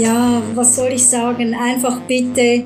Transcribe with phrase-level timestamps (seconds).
[0.00, 1.54] Ja, was soll ich sagen?
[1.54, 2.64] Einfach bitte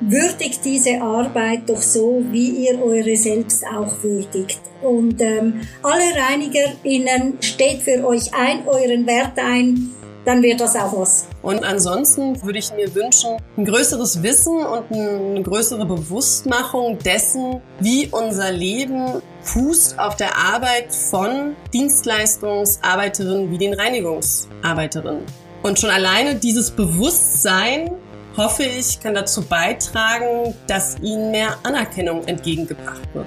[0.00, 4.60] würdigt diese Arbeit doch so, wie ihr eure selbst auch würdigt.
[4.82, 9.92] Und ähm, alle ReinigerInnen steht für euch ein, euren Wert ein,
[10.24, 11.28] dann wird das auch was.
[11.42, 18.08] Und ansonsten würde ich mir wünschen, ein größeres Wissen und eine größere Bewusstmachung dessen, wie
[18.10, 25.41] unser Leben fußt auf der Arbeit von Dienstleistungsarbeiterinnen wie den Reinigungsarbeiterinnen.
[25.62, 27.92] Und schon alleine dieses Bewusstsein,
[28.36, 33.26] hoffe ich, kann dazu beitragen, dass ihnen mehr Anerkennung entgegengebracht wird.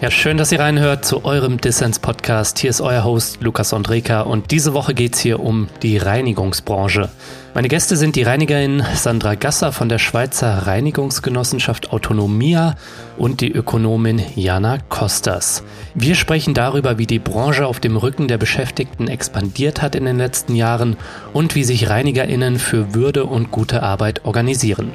[0.00, 2.58] Ja, schön, dass ihr reinhört zu eurem Dissens-Podcast.
[2.58, 7.08] Hier ist euer Host Lukas Andreka und diese Woche geht es hier um die Reinigungsbranche.
[7.56, 12.74] Meine Gäste sind die Reinigerin Sandra Gasser von der Schweizer Reinigungsgenossenschaft Autonomia
[13.16, 15.62] und die Ökonomin Jana Kostas.
[15.94, 20.18] Wir sprechen darüber, wie die Branche auf dem Rücken der Beschäftigten expandiert hat in den
[20.18, 20.98] letzten Jahren
[21.32, 24.92] und wie sich ReinigerInnen für Würde und gute Arbeit organisieren.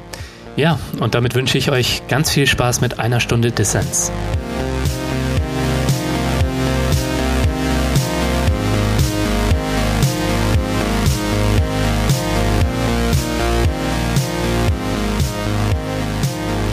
[0.54, 4.12] Ja, und damit wünsche ich euch ganz viel Spaß mit einer Stunde Dissens.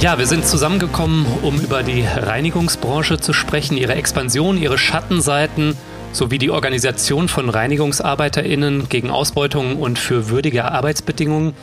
[0.02, 5.76] Ja, wir sind zusammengekommen, um über die Reinigungsbranche zu sprechen, ihre Expansion, ihre Schattenseiten
[6.14, 11.54] sowie die Organisation von Reinigungsarbeiterinnen gegen Ausbeutung und für würdige Arbeitsbedingungen.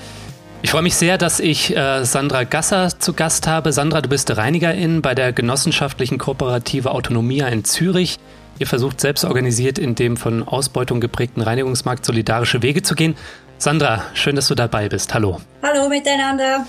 [0.61, 3.73] Ich freue mich sehr, dass ich äh, Sandra Gasser zu Gast habe.
[3.73, 8.19] Sandra, du bist Reinigerin bei der genossenschaftlichen Kooperative Autonomia in Zürich.
[8.59, 13.17] Ihr versucht selbst organisiert in dem von Ausbeutung geprägten Reinigungsmarkt solidarische Wege zu gehen.
[13.57, 15.15] Sandra, schön, dass du dabei bist.
[15.15, 15.41] Hallo.
[15.63, 16.67] Hallo miteinander.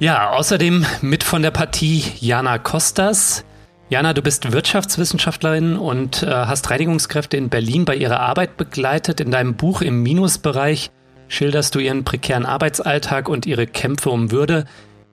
[0.00, 3.44] Ja, außerdem mit von der Partie Jana Kostas.
[3.90, 9.20] Jana, du bist Wirtschaftswissenschaftlerin und äh, hast Reinigungskräfte in Berlin bei ihrer Arbeit begleitet.
[9.20, 10.90] In deinem Buch im Minusbereich
[11.28, 14.64] schilderst du ihren prekären Arbeitsalltag und ihre Kämpfe um Würde.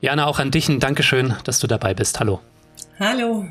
[0.02, 2.20] Jana, auch an dich ein Dankeschön, dass du dabei bist.
[2.20, 2.42] Hallo.
[3.00, 3.46] Hallo.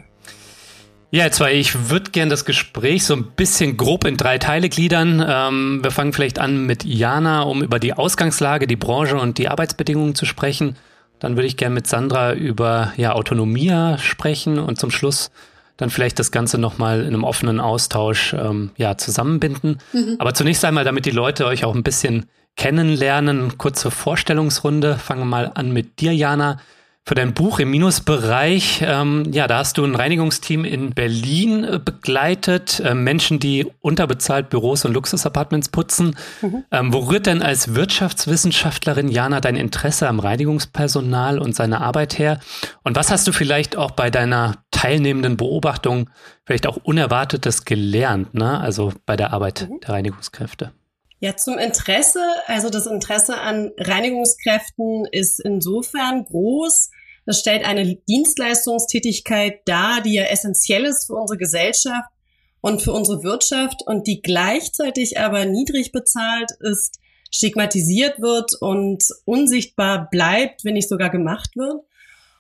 [1.12, 4.68] Ja, jetzt war ich würde gern das Gespräch so ein bisschen grob in drei Teile
[4.68, 5.24] gliedern.
[5.26, 9.48] Ähm, wir fangen vielleicht an mit Jana, um über die Ausgangslage, die Branche und die
[9.48, 10.76] Arbeitsbedingungen zu sprechen.
[11.20, 15.30] Dann würde ich gerne mit Sandra über ja, Autonomie sprechen und zum Schluss
[15.76, 19.78] dann vielleicht das Ganze nochmal in einem offenen Austausch ähm, ja, zusammenbinden.
[19.92, 20.16] Mhm.
[20.18, 22.26] Aber zunächst einmal, damit die Leute euch auch ein bisschen
[22.56, 24.96] kennenlernen, kurze Vorstellungsrunde.
[24.98, 26.58] Fangen wir mal an mit dir, Jana
[27.04, 28.82] für dein Buch im Minusbereich.
[28.86, 34.50] Ähm, ja, da hast du ein Reinigungsteam in Berlin äh, begleitet, äh, Menschen, die unterbezahlt
[34.50, 36.16] Büros und Luxusapartments putzen.
[36.42, 36.64] Mhm.
[36.70, 42.38] Ähm, wo rührt denn als Wirtschaftswissenschaftlerin Jana dein Interesse am Reinigungspersonal und seine Arbeit her?
[42.84, 46.10] Und was hast du vielleicht auch bei deiner teilnehmenden Beobachtung
[46.44, 48.60] vielleicht auch Unerwartetes gelernt, ne?
[48.60, 49.80] also bei der Arbeit mhm.
[49.80, 50.72] der Reinigungskräfte?
[51.22, 52.22] Ja, zum Interesse.
[52.46, 56.90] Also das Interesse an Reinigungskräften ist insofern groß.
[57.26, 62.08] Das stellt eine Dienstleistungstätigkeit dar, die ja essentiell ist für unsere Gesellschaft
[62.62, 66.98] und für unsere Wirtschaft und die gleichzeitig aber niedrig bezahlt ist,
[67.30, 71.84] stigmatisiert wird und unsichtbar bleibt, wenn nicht sogar gemacht wird.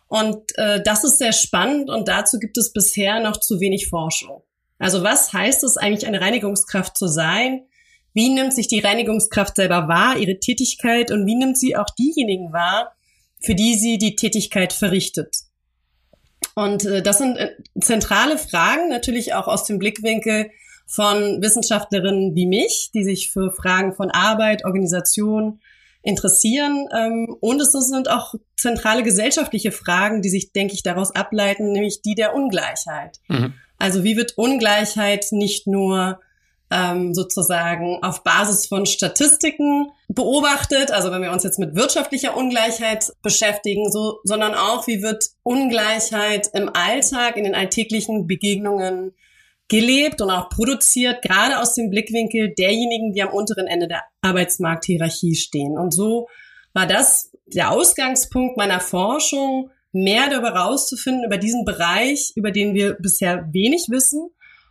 [0.08, 4.42] Und äh, das ist sehr spannend und dazu gibt es bisher noch zu wenig Forschung.
[4.78, 7.66] Also was heißt es eigentlich, eine Reinigungskraft zu sein?
[8.12, 12.52] Wie nimmt sich die Reinigungskraft selber wahr, ihre Tätigkeit und wie nimmt sie auch diejenigen
[12.52, 12.92] wahr,
[13.40, 15.36] für die sie die Tätigkeit verrichtet?
[16.54, 17.50] Und äh, das sind äh,
[17.80, 20.50] zentrale Fragen, natürlich auch aus dem Blickwinkel
[20.86, 25.60] von Wissenschaftlerinnen wie mich, die sich für Fragen von Arbeit, Organisation
[26.02, 26.88] interessieren.
[26.92, 32.02] Ähm, und es sind auch zentrale gesellschaftliche Fragen, die sich, denke ich, daraus ableiten, nämlich
[32.02, 33.18] die der Ungleichheit.
[33.28, 33.54] Mhm.
[33.78, 36.20] Also wie wird Ungleichheit nicht nur
[36.70, 43.12] ähm, sozusagen auf Basis von Statistiken beobachtet, also wenn wir uns jetzt mit wirtschaftlicher Ungleichheit
[43.22, 49.14] beschäftigen, so, sondern auch, wie wird Ungleichheit im Alltag, in den alltäglichen Begegnungen
[49.68, 55.34] gelebt und auch produziert, gerade aus dem Blickwinkel derjenigen, die am unteren Ende der Arbeitsmarkthierarchie
[55.34, 55.76] stehen.
[55.76, 56.28] Und so
[56.72, 62.94] war das der Ausgangspunkt meiner Forschung, mehr darüber rauszufinden, über diesen Bereich, über den wir
[62.94, 64.30] bisher wenig wissen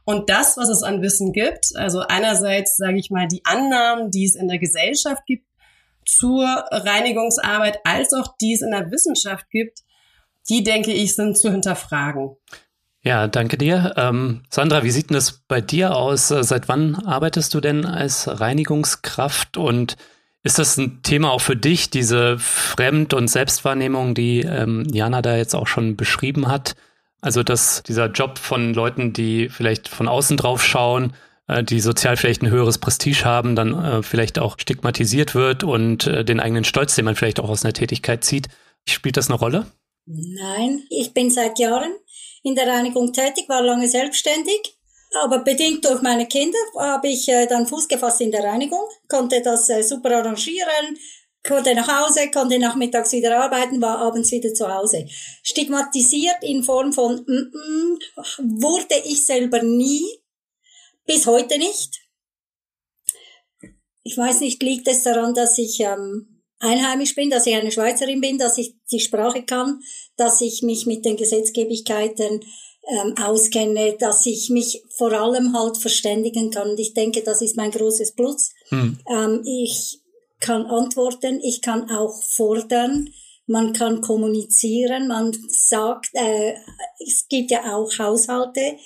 [0.09, 4.25] und das, was es an Wissen gibt, also einerseits, sage ich mal, die Annahmen, die
[4.25, 5.45] es in der Gesellschaft gibt
[6.03, 9.81] zur Reinigungsarbeit, als auch die es in der Wissenschaft gibt,
[10.49, 12.31] die, denke ich, sind zu hinterfragen.
[13.03, 13.93] Ja, danke dir.
[13.97, 16.29] Ähm, Sandra, wie sieht denn das bei dir aus?
[16.29, 19.95] Seit wann arbeitest du denn als Reinigungskraft und
[20.41, 25.37] ist das ein Thema auch für dich, diese Fremd- und Selbstwahrnehmung, die ähm, Jana da
[25.37, 26.75] jetzt auch schon beschrieben hat?
[27.21, 31.13] Also, dass dieser Job von Leuten, die vielleicht von außen drauf schauen,
[31.49, 36.07] äh, die sozial vielleicht ein höheres Prestige haben, dann äh, vielleicht auch stigmatisiert wird und
[36.07, 38.47] äh, den eigenen Stolz, den man vielleicht auch aus einer Tätigkeit zieht.
[38.87, 39.65] Spielt das eine Rolle?
[40.05, 41.91] Nein, ich bin seit Jahren
[42.43, 44.75] in der Reinigung tätig, war lange selbstständig.
[45.23, 49.67] Aber bedingt durch meine Kinder habe ich dann Fuß gefasst in der Reinigung, konnte das
[49.81, 50.97] super arrangieren,
[51.43, 55.05] konnte nach Hause, konnte nachmittags wieder arbeiten, war abends wieder zu Hause.
[55.43, 57.99] Stigmatisiert in Form von mm, mm,
[58.61, 60.05] wurde ich selber nie,
[61.05, 62.01] bis heute nicht.
[64.03, 68.21] Ich weiß nicht, liegt es daran, dass ich ähm, einheimisch bin, dass ich eine Schweizerin
[68.21, 69.81] bin, dass ich die Sprache kann,
[70.17, 72.41] dass ich mich mit den Gesetzgebigkeiten
[72.87, 76.71] ähm, auskenne, dass ich mich vor allem halt verständigen kann.
[76.71, 78.51] Und ich denke, das ist mein großes Plus.
[78.69, 78.99] Hm.
[79.09, 79.99] Ähm, ich
[80.39, 83.13] kann antworten, ich kann auch fordern,
[83.45, 86.55] man kann kommunizieren, man sagt, äh,
[86.99, 88.77] es gibt ja auch Haushalte,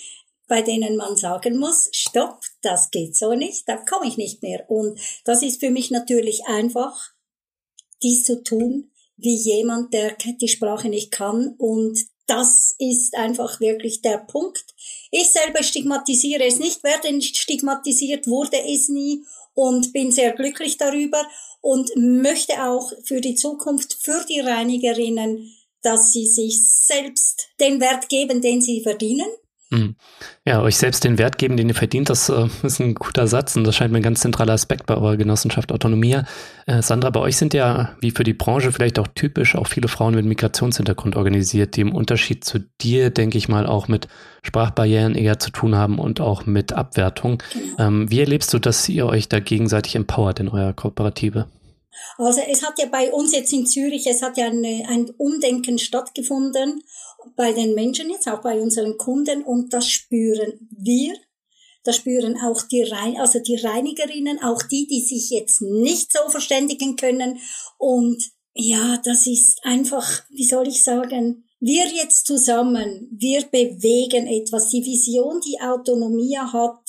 [0.48, 4.70] bei denen man sagen muss, stopp, das geht so nicht, da komme ich nicht mehr.
[4.70, 7.12] Und das ist für mich natürlich einfach,
[8.02, 14.02] dies zu tun, wie jemand, der die Sprache nicht kann und das ist einfach wirklich
[14.02, 14.64] der Punkt.
[15.12, 20.78] Ich selber stigmatisiere es nicht, werde nicht stigmatisiert, wurde es nie und bin sehr glücklich
[20.78, 21.28] darüber
[21.62, 25.52] und möchte auch für die Zukunft, für die Reinigerinnen,
[25.82, 29.28] dass sie sich selbst den Wert geben, den sie verdienen.
[30.46, 33.56] Ja, euch selbst den Wert geben, den ihr verdient, das äh, ist ein guter Satz
[33.56, 36.20] und das scheint mir ein ganz zentraler Aspekt bei eurer Genossenschaft Autonomie.
[36.66, 39.88] Äh, Sandra, bei euch sind ja, wie für die Branche vielleicht auch typisch, auch viele
[39.88, 44.08] Frauen mit Migrationshintergrund organisiert, die im Unterschied zu dir, denke ich mal, auch mit
[44.44, 47.42] Sprachbarrieren eher zu tun haben und auch mit Abwertung.
[47.54, 47.88] Genau.
[47.88, 51.48] Ähm, wie erlebst du, dass ihr euch da gegenseitig empowert in eurer Kooperative?
[52.18, 55.80] Also es hat ja bei uns jetzt in Zürich, es hat ja eine, ein Umdenken
[55.80, 56.84] stattgefunden
[57.36, 61.16] bei den Menschen jetzt, auch bei unseren Kunden und das spüren wir.
[61.84, 66.30] Das spüren auch die, Rein also die Reinigerinnen, auch die, die sich jetzt nicht so
[66.30, 67.40] verständigen können.
[67.78, 68.24] Und
[68.54, 74.70] ja, das ist einfach, wie soll ich sagen, wir jetzt zusammen, wir bewegen etwas.
[74.70, 76.84] Die Vision, die Autonomie hat,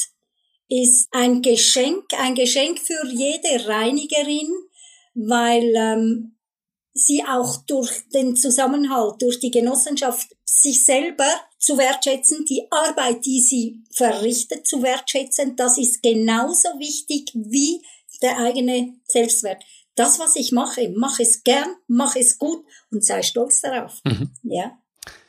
[0.69, 4.53] ist ein Geschenk, ein Geschenk für jede Reinigerin,
[5.15, 6.37] weil ähm,
[6.93, 11.29] sie auch durch den Zusammenhalt, durch die Genossenschaft sich selber
[11.59, 17.83] zu wertschätzen, die Arbeit, die sie verrichtet, zu wertschätzen, das ist genauso wichtig wie
[18.23, 19.65] der eigene Selbstwert.
[19.97, 24.01] Das, was ich mache, mache es gern, mache es gut und sei stolz darauf.
[24.05, 24.31] Mhm.
[24.43, 24.79] Ja.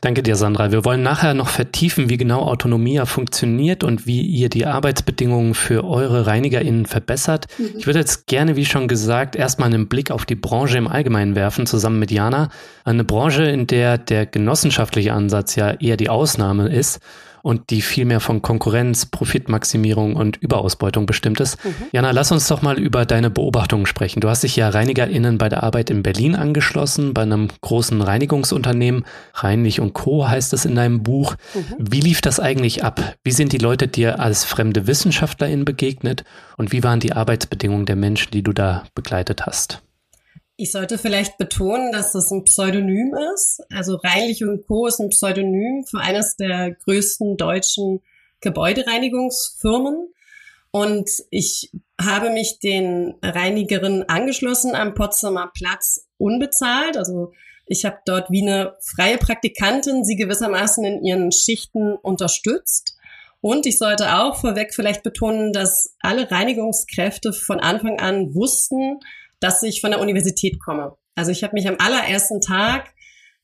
[0.01, 0.71] Danke dir, Sandra.
[0.71, 5.83] Wir wollen nachher noch vertiefen, wie genau Autonomie funktioniert und wie ihr die Arbeitsbedingungen für
[5.83, 7.47] eure ReinigerInnen verbessert.
[7.57, 7.69] Mhm.
[7.77, 11.35] Ich würde jetzt gerne, wie schon gesagt, erstmal einen Blick auf die Branche im Allgemeinen
[11.35, 12.49] werfen, zusammen mit Jana.
[12.83, 16.99] Eine Branche, in der der genossenschaftliche Ansatz ja eher die Ausnahme ist
[17.45, 21.63] und die viel mehr von Konkurrenz, Profitmaximierung und Überausbeutung bestimmt ist.
[21.63, 21.75] Mhm.
[21.91, 24.19] Jana, lass uns doch mal über deine Beobachtungen sprechen.
[24.19, 29.05] Du hast dich ja ReinigerInnen bei der Arbeit in Berlin angeschlossen, bei einem großen Reinigungsunternehmen.
[29.35, 30.27] Reinlich und Co.
[30.27, 31.35] heißt es in deinem Buch.
[31.53, 31.75] Mhm.
[31.77, 33.13] Wie lief das eigentlich ab?
[33.23, 36.23] Wie sind die Leute dir als fremde WissenschaftlerInnen begegnet?
[36.57, 39.83] Und wie waren die Arbeitsbedingungen der Menschen, die du da begleitet hast?
[40.57, 43.61] Ich sollte vielleicht betonen, dass das ein Pseudonym ist.
[43.73, 44.87] Also Reinlich und Co.
[44.87, 48.01] ist ein Pseudonym für eines der größten deutschen
[48.39, 50.13] Gebäudereinigungsfirmen.
[50.71, 56.95] Und ich habe mich den Reinigerinnen angeschlossen am Potsdamer Platz unbezahlt.
[56.95, 57.33] Also
[57.65, 62.95] ich habe dort wie eine freie Praktikantin sie gewissermaßen in ihren Schichten unterstützt.
[63.41, 68.99] Und ich sollte auch vorweg vielleicht betonen, dass alle Reinigungskräfte von Anfang an wussten,
[69.39, 70.95] dass ich von der Universität komme.
[71.15, 72.93] Also ich habe mich am allerersten Tag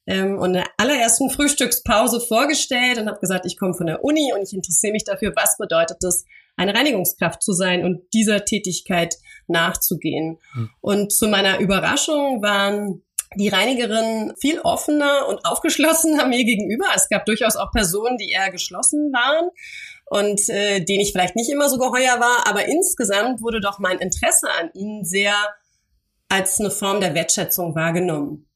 [0.07, 4.41] ähm, und der allerersten Frühstückspause vorgestellt und habe gesagt, ich komme von der Uni und
[4.41, 6.25] ich interessiere mich dafür, was bedeutet es,
[6.57, 9.15] eine Reinigungskraft zu sein und dieser Tätigkeit
[9.47, 10.37] nachzugehen.
[10.53, 10.69] Hm.
[10.81, 13.03] Und zu meiner Überraschung waren
[13.35, 16.85] die Reinigerinnen viel offener und aufgeschlossener mir gegenüber.
[16.95, 19.49] Es gab durchaus auch Personen, die eher geschlossen waren
[20.09, 23.99] und äh, denen ich vielleicht nicht immer so geheuer war, aber insgesamt wurde doch mein
[23.99, 25.33] Interesse an ihnen sehr
[26.31, 28.47] als eine Form der Wertschätzung wahrgenommen.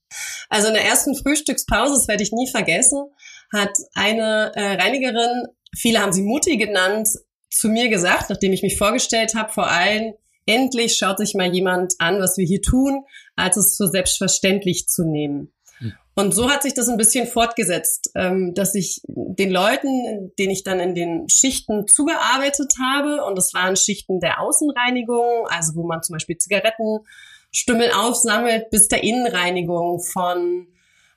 [0.49, 3.03] Also in der ersten Frühstückspause, das werde ich nie vergessen,
[3.51, 7.09] hat eine äh, Reinigerin, viele haben sie Mutti genannt,
[7.49, 10.13] zu mir gesagt, nachdem ich mich vorgestellt habe, vor allem,
[10.45, 13.03] endlich schaut sich mal jemand an, was wir hier tun,
[13.35, 15.53] als es so selbstverständlich zu nehmen.
[15.79, 15.93] Hm.
[16.15, 20.63] Und so hat sich das ein bisschen fortgesetzt, ähm, dass ich den Leuten, denen ich
[20.63, 26.03] dann in den Schichten zugearbeitet habe, und das waren Schichten der Außenreinigung, also wo man
[26.03, 26.99] zum Beispiel Zigaretten
[27.55, 30.67] Stümmel aufsammelt bis der Innenreinigung von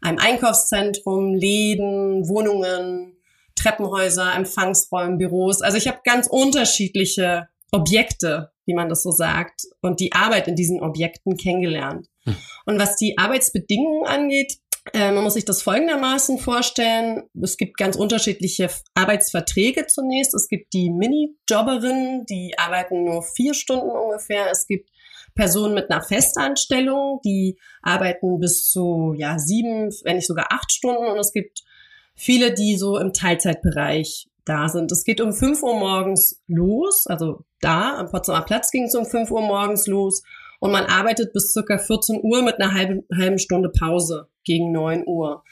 [0.00, 3.16] einem Einkaufszentrum, Läden, Wohnungen,
[3.56, 5.62] Treppenhäuser, Empfangsräume, Büros.
[5.62, 10.54] Also ich habe ganz unterschiedliche Objekte, wie man das so sagt, und die Arbeit in
[10.54, 12.06] diesen Objekten kennengelernt.
[12.24, 12.36] Hm.
[12.66, 14.58] Und was die Arbeitsbedingungen angeht,
[14.94, 17.24] äh, man muss sich das folgendermaßen vorstellen.
[17.42, 20.34] Es gibt ganz unterschiedliche Arbeitsverträge zunächst.
[20.34, 24.50] Es gibt die Minijobberinnen, die arbeiten nur vier Stunden ungefähr.
[24.50, 24.88] Es gibt
[25.38, 31.06] Personen mit einer Festanstellung, die arbeiten bis zu ja, sieben, wenn nicht sogar acht Stunden.
[31.06, 31.62] Und es gibt
[32.16, 34.90] viele, die so im Teilzeitbereich da sind.
[34.90, 39.06] Es geht um fünf Uhr morgens los, also da am Potsdamer Platz ging es um
[39.06, 40.22] fünf Uhr morgens los
[40.58, 45.04] und man arbeitet bis circa 14 Uhr mit einer halben, halben Stunde Pause gegen 9
[45.06, 45.44] Uhr.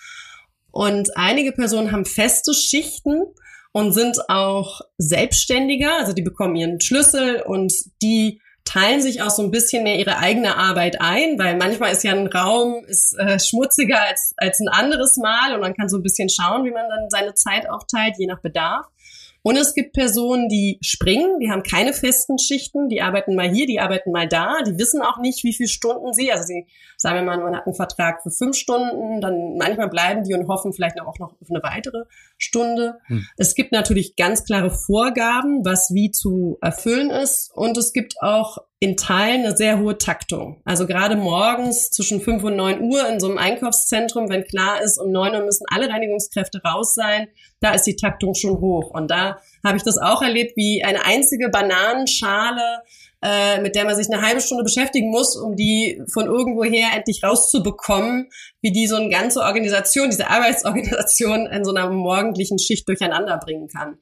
[0.72, 3.22] Und einige Personen haben feste Schichten
[3.72, 9.42] und sind auch selbstständiger, also die bekommen ihren Schlüssel und die teilen sich auch so
[9.42, 13.38] ein bisschen mehr ihre eigene Arbeit ein, weil manchmal ist ja ein Raum ist äh,
[13.38, 16.88] schmutziger als als ein anderes Mal und man kann so ein bisschen schauen, wie man
[16.88, 18.86] dann seine Zeit aufteilt, je nach Bedarf.
[19.46, 23.66] Und es gibt Personen, die springen, die haben keine festen Schichten, die arbeiten mal hier,
[23.66, 26.66] die arbeiten mal da, die wissen auch nicht, wie viele Stunden sie, also sie,
[27.06, 30.48] sagen wir mal, man hat einen Vertrag für fünf Stunden, dann manchmal bleiben die und
[30.48, 32.02] hoffen vielleicht auch noch auf eine weitere
[32.36, 32.98] Stunde.
[33.06, 33.24] Hm.
[33.36, 38.58] Es gibt natürlich ganz klare Vorgaben, was wie zu erfüllen ist und es gibt auch
[38.80, 40.60] in Teilen eine sehr hohe Taktung.
[40.64, 44.98] Also gerade morgens zwischen fünf und neun Uhr in so einem Einkaufszentrum, wenn klar ist,
[44.98, 47.28] um neun Uhr müssen alle Reinigungskräfte raus sein,
[47.60, 48.90] da ist die Taktung schon hoch.
[48.90, 52.82] Und da habe ich das auch erlebt, wie eine einzige Bananenschale,
[53.22, 57.22] äh, mit der man sich eine halbe Stunde beschäftigen muss, um die von irgendwoher endlich
[57.22, 58.28] rauszubekommen,
[58.60, 63.68] wie die so eine ganze Organisation, diese Arbeitsorganisation in so einer morgendlichen Schicht durcheinander bringen
[63.68, 63.98] kann.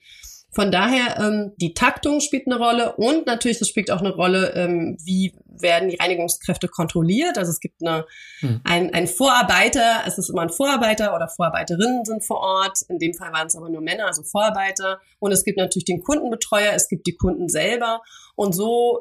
[0.55, 4.55] Von daher, ähm, die Taktung spielt eine Rolle und natürlich, es spielt auch eine Rolle,
[4.55, 7.39] ähm, wie werden die Reinigungskräfte kontrolliert.
[7.39, 8.07] Also es gibt eine,
[8.39, 8.61] hm.
[8.63, 12.83] ein, ein Vorarbeiter, es ist immer ein Vorarbeiter oder Vorarbeiterinnen sind vor Ort.
[12.89, 15.01] In dem Fall waren es aber nur Männer, also Vorarbeiter.
[15.19, 18.01] Und es gibt natürlich den Kundenbetreuer, es gibt die Kunden selber.
[18.35, 19.01] Und so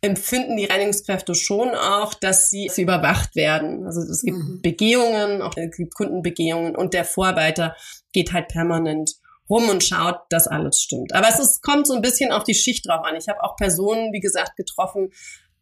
[0.00, 3.84] empfinden die Reinigungskräfte schon auch, dass sie, sie überwacht werden.
[3.84, 4.62] Also es gibt mhm.
[4.62, 7.74] Begehungen, auch es gibt Kundenbegehungen und der Vorarbeiter
[8.12, 9.16] geht halt permanent
[9.50, 11.14] rum und schaut, dass alles stimmt.
[11.14, 13.16] Aber es ist, kommt so ein bisschen auf die Schicht drauf an.
[13.16, 15.10] Ich habe auch Personen, wie gesagt, getroffen,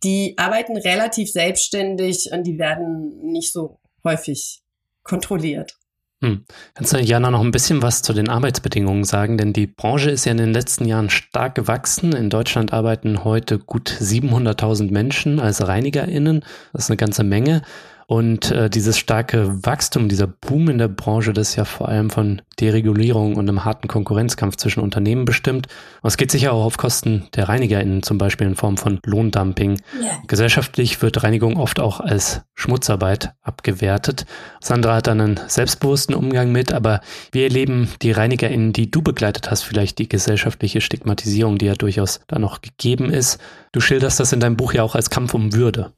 [0.03, 4.61] die arbeiten relativ selbstständig und die werden nicht so häufig
[5.03, 5.79] kontrolliert.
[6.23, 6.45] Hm.
[6.75, 9.37] Kannst du Jana noch ein bisschen was zu den Arbeitsbedingungen sagen?
[9.37, 12.13] Denn die Branche ist ja in den letzten Jahren stark gewachsen.
[12.13, 16.43] In Deutschland arbeiten heute gut 700.000 Menschen als ReinigerInnen.
[16.73, 17.63] Das ist eine ganze Menge.
[18.09, 22.09] Und äh, dieses starke Wachstum, dieser Boom in der Branche, das ist ja vor allem
[22.09, 25.67] von Deregulierung und einem harten Konkurrenzkampf zwischen Unternehmen bestimmt.
[26.03, 29.81] Und es geht sicher auch auf Kosten der ReinigerInnen, zum Beispiel in Form von Lohndumping.
[30.01, 30.23] Ja.
[30.29, 34.25] Gesellschaftlich wird Reinigung oft auch als Schmutzarbeit abgewertet.
[34.61, 37.01] Sandra hat einen selbstbewussten Umgang mit, aber
[37.33, 42.21] wie erleben die ReinigerInnen, die du begleitet hast, vielleicht die gesellschaftliche Stigmatisierung, die ja durchaus
[42.29, 43.41] da noch gegeben ist?
[43.73, 45.93] Du schilderst das in deinem Buch ja auch als Kampf um Würde.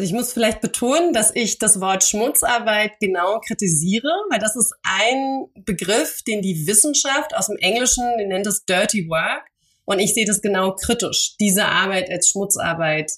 [0.00, 4.72] Also ich muss vielleicht betonen, dass ich das Wort Schmutzarbeit genau kritisiere, weil das ist
[4.82, 9.44] ein Begriff, den die Wissenschaft aus dem Englischen, die nennt es Dirty Work.
[9.84, 13.12] Und ich sehe das genau kritisch, diese Arbeit als Schmutzarbeit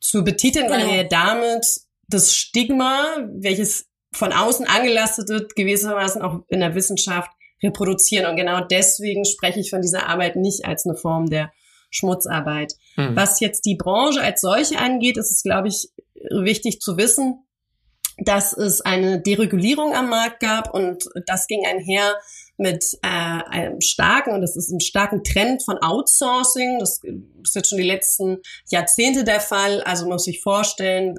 [0.00, 0.78] zu betiteln, genau.
[0.78, 1.66] weil wir damit
[2.08, 7.30] das Stigma, welches von außen angelastet wird, gewissermaßen auch in der Wissenschaft
[7.62, 8.24] reproduzieren.
[8.24, 11.52] Und genau deswegen spreche ich von dieser Arbeit nicht als eine Form der
[11.90, 12.72] Schmutzarbeit.
[12.96, 13.16] Mhm.
[13.16, 15.90] Was jetzt die Branche als solche angeht, ist es, glaube ich,
[16.30, 17.44] wichtig zu wissen,
[18.18, 22.14] dass es eine Deregulierung am Markt gab und das ging einher
[22.58, 26.78] mit äh, einem starken, und das ist ein starken Trend von Outsourcing.
[26.78, 27.00] Das
[27.44, 28.38] ist jetzt schon die letzten
[28.70, 29.82] Jahrzehnte der Fall.
[29.82, 31.16] Also muss sich vorstellen,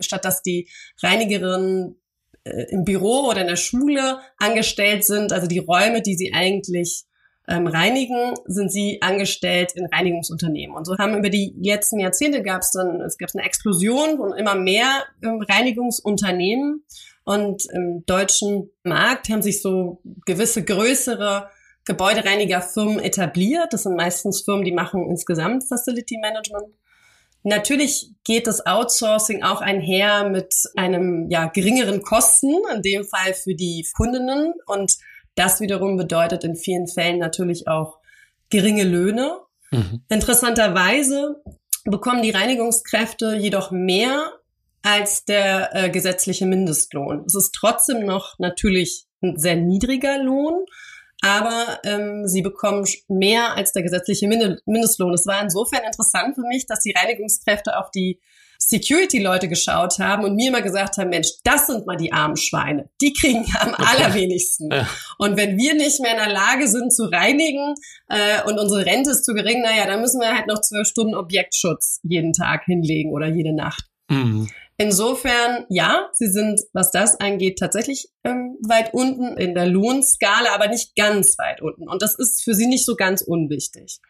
[0.00, 0.68] statt dass die
[1.02, 2.00] Reinigerinnen
[2.44, 7.04] äh, im Büro oder in der Schule angestellt sind, also die Räume, die sie eigentlich
[7.48, 10.76] ähm, reinigen, sind sie angestellt in Reinigungsunternehmen.
[10.76, 14.32] Und so haben über die letzten Jahrzehnte gab es dann, es gab eine Explosion von
[14.32, 16.84] immer mehr ähm, Reinigungsunternehmen.
[17.24, 21.48] Und im deutschen Markt haben sich so gewisse größere
[21.84, 23.72] Gebäudereinigerfirmen etabliert.
[23.72, 26.74] Das sind meistens Firmen, die machen insgesamt Facility Management.
[27.44, 33.54] Natürlich geht das Outsourcing auch einher mit einem ja geringeren Kosten, in dem Fall für
[33.54, 34.96] die Kundinnen und
[35.34, 37.98] das wiederum bedeutet in vielen Fällen natürlich auch
[38.50, 39.38] geringe Löhne.
[39.70, 40.04] Mhm.
[40.08, 41.42] Interessanterweise
[41.84, 44.32] bekommen die Reinigungskräfte jedoch mehr
[44.82, 47.24] als der äh, gesetzliche Mindestlohn.
[47.26, 50.64] Es ist trotzdem noch natürlich ein sehr niedriger Lohn,
[51.22, 55.14] aber ähm, sie bekommen mehr als der gesetzliche Mindestlohn.
[55.14, 58.20] Es war insofern interessant für mich, dass die Reinigungskräfte auf die
[58.68, 62.88] Security-Leute geschaut haben und mir immer gesagt haben, Mensch, das sind mal die armen Schweine.
[63.00, 64.70] Die kriegen ja am allerwenigsten.
[64.70, 64.88] Ja.
[65.18, 67.74] Und wenn wir nicht mehr in der Lage sind zu reinigen
[68.08, 71.14] äh, und unsere Rente ist zu gering, naja, dann müssen wir halt noch zwölf Stunden
[71.14, 73.84] Objektschutz jeden Tag hinlegen oder jede Nacht.
[74.08, 74.48] Mhm.
[74.78, 80.68] Insofern, ja, sie sind, was das angeht, tatsächlich ähm, weit unten in der Lohnskala, aber
[80.68, 81.88] nicht ganz weit unten.
[81.88, 84.00] Und das ist für sie nicht so ganz unwichtig.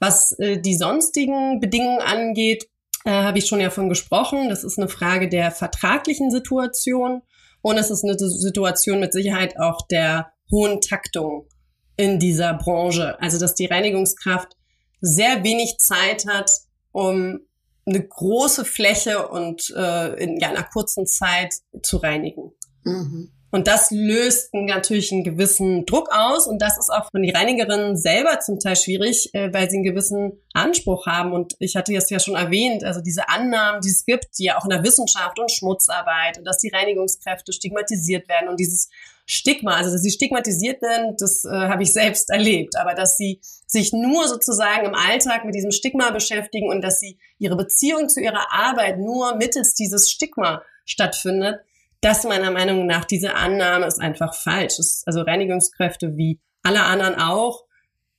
[0.00, 2.66] Was äh, die sonstigen Bedingungen angeht,
[3.06, 4.48] äh, habe ich schon ja von gesprochen.
[4.48, 7.22] Das ist eine Frage der vertraglichen Situation
[7.62, 11.48] und es ist eine Situation mit Sicherheit auch der hohen Taktung
[11.96, 13.18] in dieser Branche.
[13.20, 14.56] Also, dass die Reinigungskraft
[15.00, 16.50] sehr wenig Zeit hat,
[16.90, 17.40] um
[17.86, 22.52] eine große Fläche und äh, in ja, einer kurzen Zeit zu reinigen.
[22.82, 23.32] Mhm.
[23.52, 27.96] Und das löst natürlich einen gewissen Druck aus und das ist auch von den Reinigerinnen
[27.96, 31.32] selber zum Teil schwierig, äh, weil sie einen gewissen Anspruch haben.
[31.32, 34.58] Und ich hatte es ja schon erwähnt, also diese Annahmen, die es gibt, die ja
[34.58, 38.90] auch in der Wissenschaft und Schmutzarbeit und dass die Reinigungskräfte stigmatisiert werden und dieses
[39.26, 43.40] Stigma, also dass sie stigmatisiert werden, das äh, habe ich selbst erlebt, aber dass sie
[43.66, 48.20] sich nur sozusagen im Alltag mit diesem Stigma beschäftigen und dass sie ihre Beziehung zu
[48.20, 51.60] ihrer Arbeit nur mittels dieses Stigma stattfindet,
[52.06, 54.78] das meiner Meinung nach, diese Annahme ist einfach falsch.
[54.78, 57.64] Ist, also Reinigungskräfte wie alle anderen auch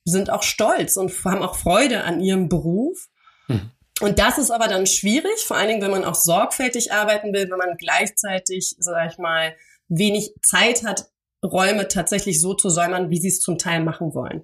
[0.04, 3.08] sind auch stolz und haben auch Freude an ihrem Beruf.
[3.46, 3.70] Mhm.
[4.00, 7.50] Und das ist aber dann schwierig, vor allen Dingen, wenn man auch sorgfältig arbeiten will,
[7.50, 9.56] wenn man gleichzeitig, sag ich mal,
[9.88, 11.06] wenig Zeit hat,
[11.42, 14.42] Räume tatsächlich so zu säumern, wie sie es zum Teil machen wollen.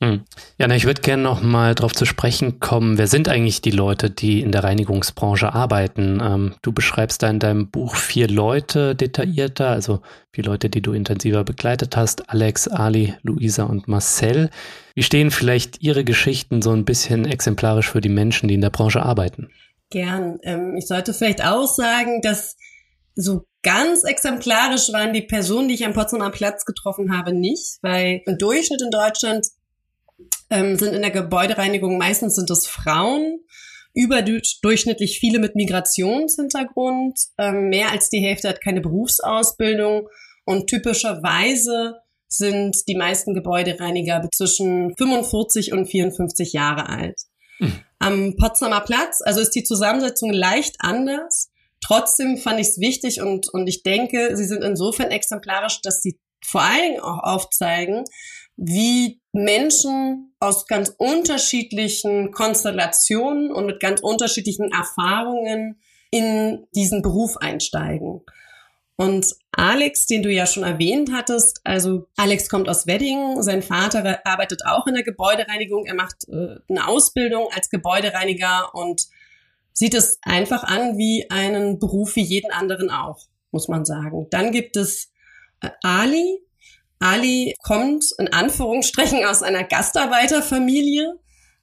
[0.00, 0.22] Hm.
[0.58, 2.98] Ja, na, ich würde gerne noch mal darauf zu sprechen kommen.
[2.98, 6.20] Wer sind eigentlich die Leute, die in der Reinigungsbranche arbeiten?
[6.22, 10.00] Ähm, du beschreibst da in deinem Buch vier Leute detaillierter, also
[10.30, 14.50] vier Leute, die du intensiver begleitet hast: Alex, Ali, Luisa und Marcel.
[14.94, 18.70] Wie stehen vielleicht ihre Geschichten so ein bisschen exemplarisch für die Menschen, die in der
[18.70, 19.50] Branche arbeiten?
[19.90, 20.38] Gern.
[20.44, 22.56] Ähm, ich sollte vielleicht auch sagen, dass
[23.16, 28.22] so ganz exemplarisch waren die Personen, die ich am Potsdamer Platz getroffen habe, nicht, weil
[28.26, 29.44] im Durchschnitt in Deutschland
[30.50, 33.40] ähm, sind in der Gebäudereinigung meistens sind es Frauen,
[33.94, 40.08] überdurchschnittlich viele mit Migrationshintergrund, ähm, mehr als die Hälfte hat keine Berufsausbildung
[40.44, 41.96] und typischerweise
[42.28, 47.16] sind die meisten Gebäudereiniger zwischen 45 und 54 Jahre alt.
[47.58, 47.72] Hm.
[47.98, 51.50] Am Potsdamer Platz, also ist die Zusammensetzung leicht anders.
[51.80, 56.18] Trotzdem fand ich es wichtig und, und ich denke, sie sind insofern exemplarisch, dass sie
[56.44, 58.04] vor allen Dingen auch aufzeigen,
[58.58, 68.22] wie Menschen aus ganz unterschiedlichen Konstellationen und mit ganz unterschiedlichen Erfahrungen in diesen Beruf einsteigen.
[68.96, 74.20] Und Alex, den du ja schon erwähnt hattest, also Alex kommt aus Wedding, sein Vater
[74.24, 79.06] arbeitet auch in der Gebäudereinigung, er macht äh, eine Ausbildung als Gebäudereiniger und
[79.72, 84.26] sieht es einfach an wie einen Beruf wie jeden anderen auch, muss man sagen.
[84.30, 85.12] Dann gibt es
[85.60, 86.40] äh, Ali,
[86.98, 91.18] Ali kommt in Anführungsstrichen aus einer Gastarbeiterfamilie.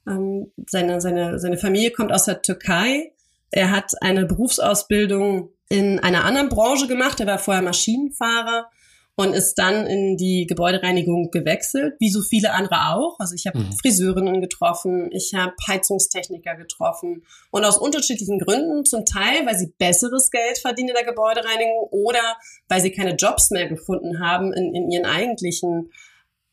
[0.08, 3.12] Ähm, seine, seine, seine Familie kommt aus der Türkei.
[3.52, 7.20] Er hat eine Berufsausbildung in einer anderen Branche gemacht.
[7.20, 8.70] Er war vorher Maschinenfahrer
[9.16, 13.18] und ist dann in die Gebäudereinigung gewechselt, wie so viele andere auch.
[13.20, 13.72] Also ich habe mhm.
[13.82, 20.32] Friseurinnen getroffen, ich habe Heizungstechniker getroffen und aus unterschiedlichen Gründen, zum Teil, weil sie besseres
[20.32, 24.92] Geld verdienen in der Gebäudereinigung oder weil sie keine Jobs mehr gefunden haben in, in
[24.92, 25.92] ihren eigentlichen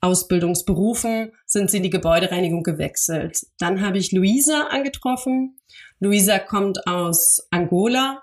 [0.01, 3.47] Ausbildungsberufen, sind sie in die Gebäudereinigung gewechselt.
[3.59, 5.59] Dann habe ich Luisa angetroffen.
[6.01, 8.23] Luisa kommt aus Angola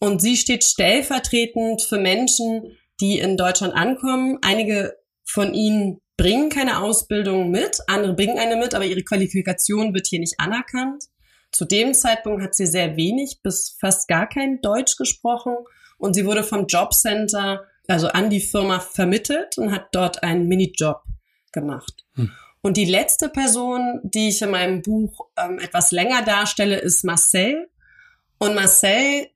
[0.00, 4.38] und sie steht stellvertretend für Menschen, die in Deutschland ankommen.
[4.42, 10.06] Einige von ihnen bringen keine Ausbildung mit, andere bringen eine mit, aber ihre Qualifikation wird
[10.06, 11.04] hier nicht anerkannt.
[11.50, 15.56] Zu dem Zeitpunkt hat sie sehr wenig bis fast gar kein Deutsch gesprochen
[15.98, 21.02] und sie wurde vom Jobcenter, also an die Firma vermittelt und hat dort einen Minijob
[21.52, 22.04] gemacht.
[22.14, 22.30] Hm.
[22.62, 27.68] Und die letzte Person, die ich in meinem Buch ähm, etwas länger darstelle, ist Marcel.
[28.38, 29.28] Und Marcel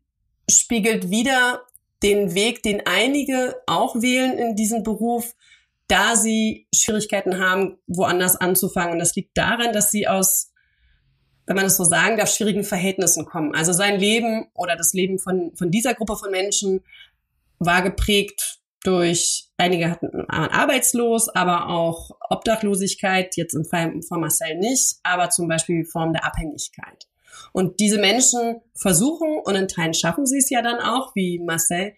[0.51, 1.63] spiegelt wieder
[2.03, 5.35] den Weg, den einige auch wählen in diesem Beruf,
[5.89, 8.93] da sie Schwierigkeiten haben, woanders anzufangen.
[8.93, 10.53] Und das liegt daran, dass sie aus,
[11.47, 13.55] wenn man es so sagen darf, schwierigen Verhältnissen kommen.
[13.55, 16.85] Also sein Leben oder das Leben von, von dieser Gruppe von Menschen
[17.59, 24.57] war geprägt durch, einige hatten, waren arbeitslos, aber auch Obdachlosigkeit, jetzt im Fall von Marcel
[24.59, 27.09] nicht, aber zum Beispiel Form der Abhängigkeit.
[27.53, 31.95] Und diese Menschen versuchen, und in Teilen schaffen sie es ja dann auch, wie Marcel,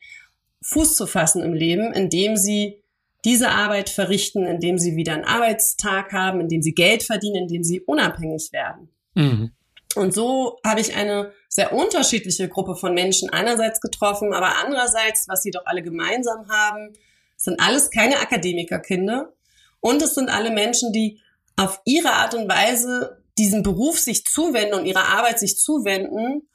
[0.62, 2.82] Fuß zu fassen im Leben, indem sie
[3.24, 7.80] diese Arbeit verrichten, indem sie wieder einen Arbeitstag haben, indem sie Geld verdienen, indem sie
[7.80, 8.88] unabhängig werden.
[9.14, 9.52] Mhm.
[9.96, 15.42] Und so habe ich eine sehr unterschiedliche Gruppe von Menschen einerseits getroffen, aber andererseits, was
[15.42, 16.92] sie doch alle gemeinsam haben,
[17.36, 19.32] sind alles keine Akademikerkinder
[19.80, 21.20] und es sind alle Menschen, die
[21.56, 26.48] auf ihre Art und Weise diesem Beruf sich zuwenden und ihrer Arbeit sich zuwenden,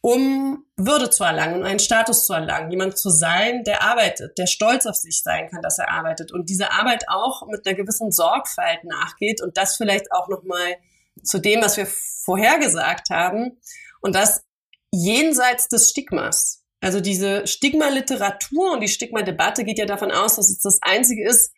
[0.00, 4.86] um Würde zu erlangen, einen Status zu erlangen, jemand zu sein, der arbeitet, der stolz
[4.86, 8.84] auf sich sein kann, dass er arbeitet und diese Arbeit auch mit einer gewissen Sorgfalt
[8.84, 10.76] nachgeht und das vielleicht auch noch mal
[11.22, 13.58] zu dem, was wir vorher gesagt haben
[14.00, 14.42] und das
[14.90, 16.62] jenseits des Stigmas.
[16.80, 21.50] Also diese Stigma-Literatur und die Stigma-Debatte geht ja davon aus, dass es das Einzige ist,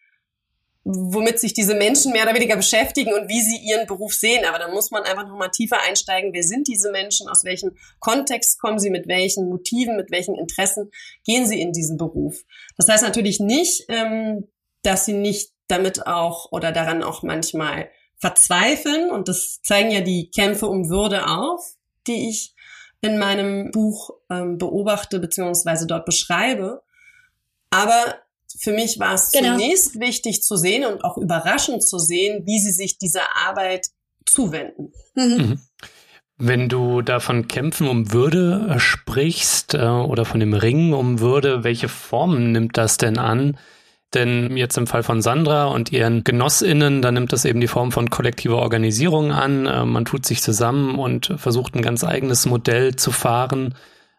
[0.89, 4.45] womit sich diese Menschen mehr oder weniger beschäftigen und wie sie ihren Beruf sehen.
[4.45, 6.33] Aber da muss man einfach noch mal tiefer einsteigen.
[6.33, 7.29] Wer sind diese Menschen?
[7.29, 8.91] Aus welchem Kontext kommen sie?
[8.91, 9.97] Mit welchen Motiven?
[9.97, 10.93] Mit welchen Interessen
[11.25, 12.45] gehen sie in diesen Beruf?
[12.77, 14.47] Das heißt natürlich nicht, ähm,
[14.83, 19.11] dass sie nicht damit auch oder daran auch manchmal verzweifeln.
[19.11, 21.75] Und das zeigen ja die Kämpfe um Würde auf,
[22.07, 22.55] die ich
[23.01, 26.83] in meinem Buch ähm, beobachte beziehungsweise dort beschreibe.
[27.71, 28.21] Aber
[28.61, 29.53] für mich war es genau.
[29.53, 33.89] zunächst wichtig zu sehen und auch überraschend zu sehen, wie sie sich dieser Arbeit
[34.25, 34.93] zuwenden.
[35.15, 35.25] Mhm.
[35.25, 35.61] Mhm.
[36.39, 41.21] Wenn du da von Kämpfen um Würde äh, sprichst äh, oder von dem Ringen um
[41.21, 43.57] Würde, welche Formen nimmt das denn an?
[44.15, 47.91] Denn jetzt im Fall von Sandra und ihren Genossinnen, da nimmt das eben die Form
[47.91, 49.67] von kollektiver Organisierung an.
[49.67, 53.75] Äh, man tut sich zusammen und versucht ein ganz eigenes Modell zu fahren.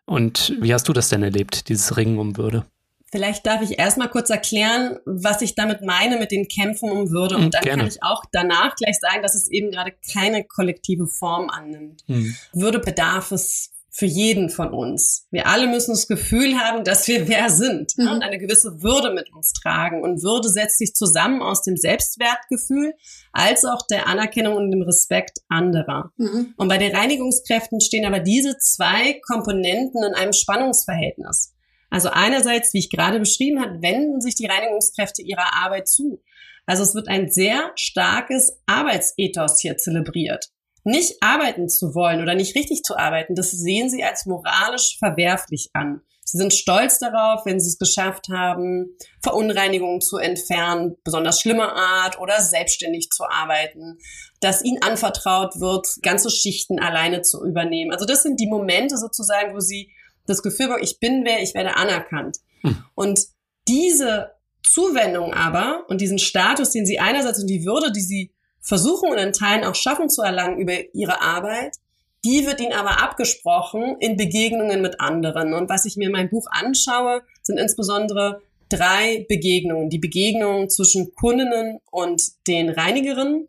[0.06, 2.66] Und wie hast du das denn erlebt, dieses Ringen um Würde?
[3.12, 7.36] Vielleicht darf ich erstmal kurz erklären, was ich damit meine mit den Kämpfen um Würde.
[7.36, 7.84] Und hm, dann Gerne.
[7.84, 12.04] kann ich auch danach gleich sagen, dass es eben gerade keine kollektive Form annimmt.
[12.08, 12.36] Mhm.
[12.54, 15.26] Würde bedarf es für jeden von uns.
[15.32, 18.10] Wir alle müssen das Gefühl haben, dass wir wer sind mhm.
[18.10, 20.04] und eine gewisse Würde mit uns tragen.
[20.04, 22.94] Und Würde setzt sich zusammen aus dem Selbstwertgefühl
[23.32, 26.12] als auch der Anerkennung und dem Respekt anderer.
[26.18, 26.54] Mhm.
[26.58, 31.56] Und bei den Reinigungskräften stehen aber diese zwei Komponenten in einem Spannungsverhältnis.
[31.90, 36.22] Also einerseits, wie ich gerade beschrieben habe, wenden sich die Reinigungskräfte ihrer Arbeit zu.
[36.66, 40.52] Also es wird ein sehr starkes Arbeitsethos hier zelebriert.
[40.84, 45.70] Nicht arbeiten zu wollen oder nicht richtig zu arbeiten, das sehen sie als moralisch verwerflich
[45.74, 46.02] an.
[46.30, 52.20] Sie sind stolz darauf, wenn sie es geschafft haben, Verunreinigungen zu entfernen, besonders schlimmer Art
[52.20, 53.98] oder selbstständig zu arbeiten,
[54.42, 57.94] dass ihnen anvertraut wird, ganze Schichten alleine zu übernehmen.
[57.94, 59.90] Also das sind die Momente sozusagen, wo sie
[60.28, 62.38] das Gefühl, ich bin wer, ich werde anerkannt.
[62.62, 62.84] Hm.
[62.96, 63.20] Und
[63.68, 64.32] diese
[64.64, 69.18] Zuwendung aber und diesen Status, den sie einerseits und die Würde, die sie versuchen und
[69.18, 71.78] in Teilen auch schaffen zu erlangen über ihre Arbeit,
[72.26, 75.54] die wird ihnen aber abgesprochen in Begegnungen mit anderen.
[75.54, 79.90] Und was ich mir in meinem Buch anschaue, sind insbesondere drei Begegnungen.
[79.90, 83.48] Die Begegnungen zwischen Kundinnen und den Reinigerinnen.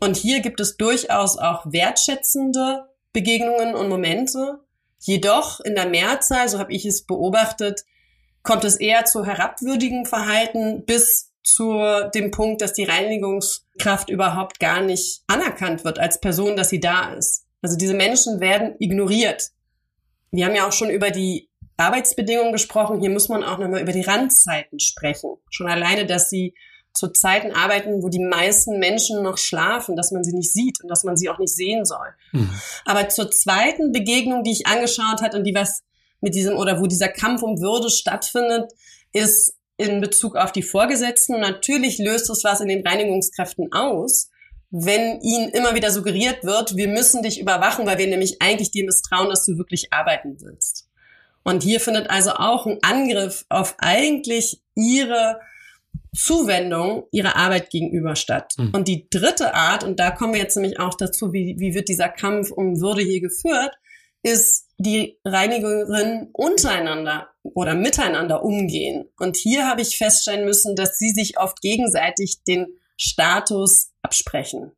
[0.00, 4.60] Und hier gibt es durchaus auch wertschätzende Begegnungen und Momente.
[5.00, 7.84] Jedoch in der Mehrzahl, so habe ich es beobachtet,
[8.42, 11.80] kommt es eher zu herabwürdigem Verhalten bis zu
[12.14, 17.14] dem Punkt, dass die Reinigungskraft überhaupt gar nicht anerkannt wird als Person, dass sie da
[17.14, 17.46] ist.
[17.62, 19.50] Also diese Menschen werden ignoriert.
[20.30, 23.00] Wir haben ja auch schon über die Arbeitsbedingungen gesprochen.
[23.00, 25.36] Hier muss man auch nochmal über die Randzeiten sprechen.
[25.50, 26.54] Schon alleine, dass sie
[26.92, 30.88] zu Zeiten arbeiten, wo die meisten Menschen noch schlafen, dass man sie nicht sieht und
[30.88, 32.08] dass man sie auch nicht sehen soll.
[32.32, 32.50] Mhm.
[32.84, 35.82] Aber zur zweiten Begegnung, die ich angeschaut hat und die was
[36.20, 38.72] mit diesem oder wo dieser Kampf um Würde stattfindet,
[39.12, 41.40] ist in Bezug auf die Vorgesetzten.
[41.40, 44.28] Natürlich löst es was in den Reinigungskräften aus,
[44.70, 48.84] wenn ihnen immer wieder suggeriert wird, wir müssen dich überwachen, weil wir nämlich eigentlich dir
[48.84, 50.86] misstrauen, dass du wirklich arbeiten willst.
[51.42, 55.40] Und hier findet also auch ein Angriff auf eigentlich ihre
[56.14, 58.54] Zuwendung ihrer Arbeit gegenüber statt.
[58.56, 58.70] Mhm.
[58.72, 61.88] Und die dritte Art, und da kommen wir jetzt nämlich auch dazu, wie, wie wird
[61.88, 63.72] dieser Kampf um Würde hier geführt,
[64.22, 69.08] ist die Reinigerinnen untereinander oder miteinander umgehen.
[69.18, 74.72] Und hier habe ich feststellen müssen, dass sie sich oft gegenseitig den Status absprechen.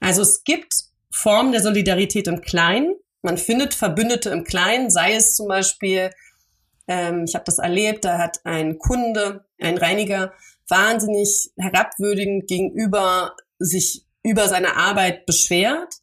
[0.00, 0.74] Also es gibt
[1.10, 2.94] Formen der Solidarität im Kleinen.
[3.22, 6.10] Man findet Verbündete im Kleinen, sei es zum Beispiel
[6.88, 10.32] ähm, ich habe das erlebt, da hat ein Kunde, ein Reiniger,
[10.68, 15.94] wahnsinnig herabwürdigend gegenüber sich über seine Arbeit beschwert.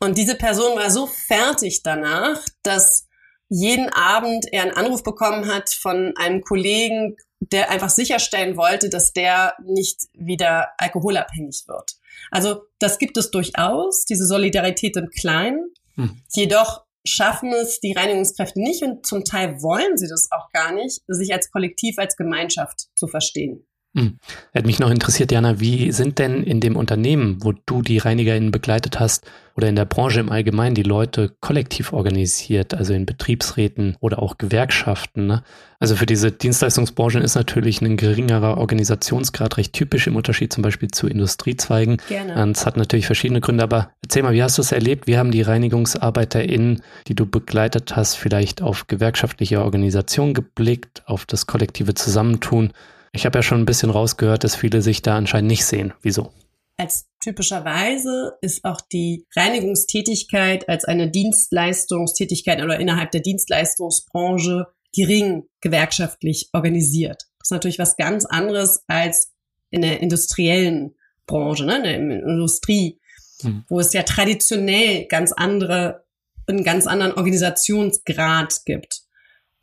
[0.00, 3.06] Und diese Person war so fertig danach, dass
[3.48, 9.12] jeden Abend er einen Anruf bekommen hat von einem Kollegen, der einfach sicherstellen wollte, dass
[9.12, 11.92] der nicht wieder alkoholabhängig wird.
[12.30, 15.72] Also das gibt es durchaus, diese Solidarität im Kleinen.
[15.94, 16.22] Hm.
[16.32, 21.02] Jedoch schaffen es die Reinigungskräfte nicht und zum Teil wollen sie das auch gar nicht,
[21.06, 23.66] sich als Kollektiv, als Gemeinschaft zu verstehen.
[23.96, 24.18] Hm.
[24.52, 28.50] Hätte mich noch interessiert, Jana, wie sind denn in dem Unternehmen, wo du die ReinigerInnen
[28.50, 29.24] begleitet hast,
[29.56, 34.36] oder in der Branche im Allgemeinen die Leute kollektiv organisiert, also in Betriebsräten oder auch
[34.36, 35.28] Gewerkschaften?
[35.28, 35.44] Ne?
[35.78, 40.90] Also für diese Dienstleistungsbranchen ist natürlich ein geringerer Organisationsgrad recht typisch im Unterschied zum Beispiel
[40.90, 41.98] zu Industriezweigen.
[42.08, 42.42] Gerne.
[42.42, 45.06] Und es hat natürlich verschiedene Gründe, aber erzähl mal, wie hast du es erlebt?
[45.06, 51.46] Wie haben die ReinigungsarbeiterInnen, die du begleitet hast, vielleicht auf gewerkschaftliche Organisation geblickt, auf das
[51.46, 52.72] kollektive Zusammentun?
[53.14, 55.94] Ich habe ja schon ein bisschen rausgehört, dass viele sich da anscheinend nicht sehen.
[56.02, 56.32] Wieso?
[56.76, 66.50] Als typischerweise ist auch die Reinigungstätigkeit als eine Dienstleistungstätigkeit oder innerhalb der Dienstleistungsbranche gering gewerkschaftlich
[66.52, 67.22] organisiert.
[67.38, 69.32] Das ist natürlich was ganz anderes als
[69.70, 70.96] in der industriellen
[71.26, 73.00] Branche, ne, in der Industrie,
[73.42, 73.64] hm.
[73.68, 76.04] wo es ja traditionell ganz andere,
[76.48, 79.03] einen ganz anderen Organisationsgrad gibt.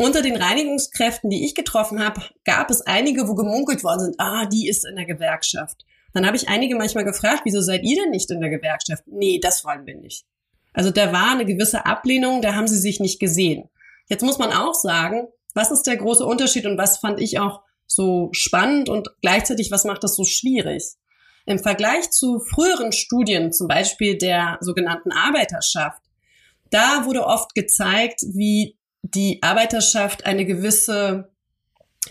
[0.02, 4.48] Unter den Reinigungskräften, die ich getroffen habe, gab es einige, wo gemunkelt worden sind, ah,
[4.48, 5.86] die ist in der Gewerkschaft.
[6.12, 9.04] Dann habe ich einige manchmal gefragt, wieso seid ihr denn nicht in der Gewerkschaft?
[9.06, 10.26] Nee, das wollen wir nicht.
[10.74, 13.70] Also da war eine gewisse Ablehnung, da haben sie sich nicht gesehen.
[14.08, 17.62] Jetzt muss man auch sagen, was ist der große Unterschied und was fand ich auch
[17.86, 20.96] so spannend und gleichzeitig, was macht das so schwierig?
[21.46, 26.02] Im Vergleich zu früheren Studien, zum Beispiel der sogenannten Arbeiterschaft,
[26.72, 31.30] da wurde oft gezeigt, wie die Arbeiterschaft eine gewisse,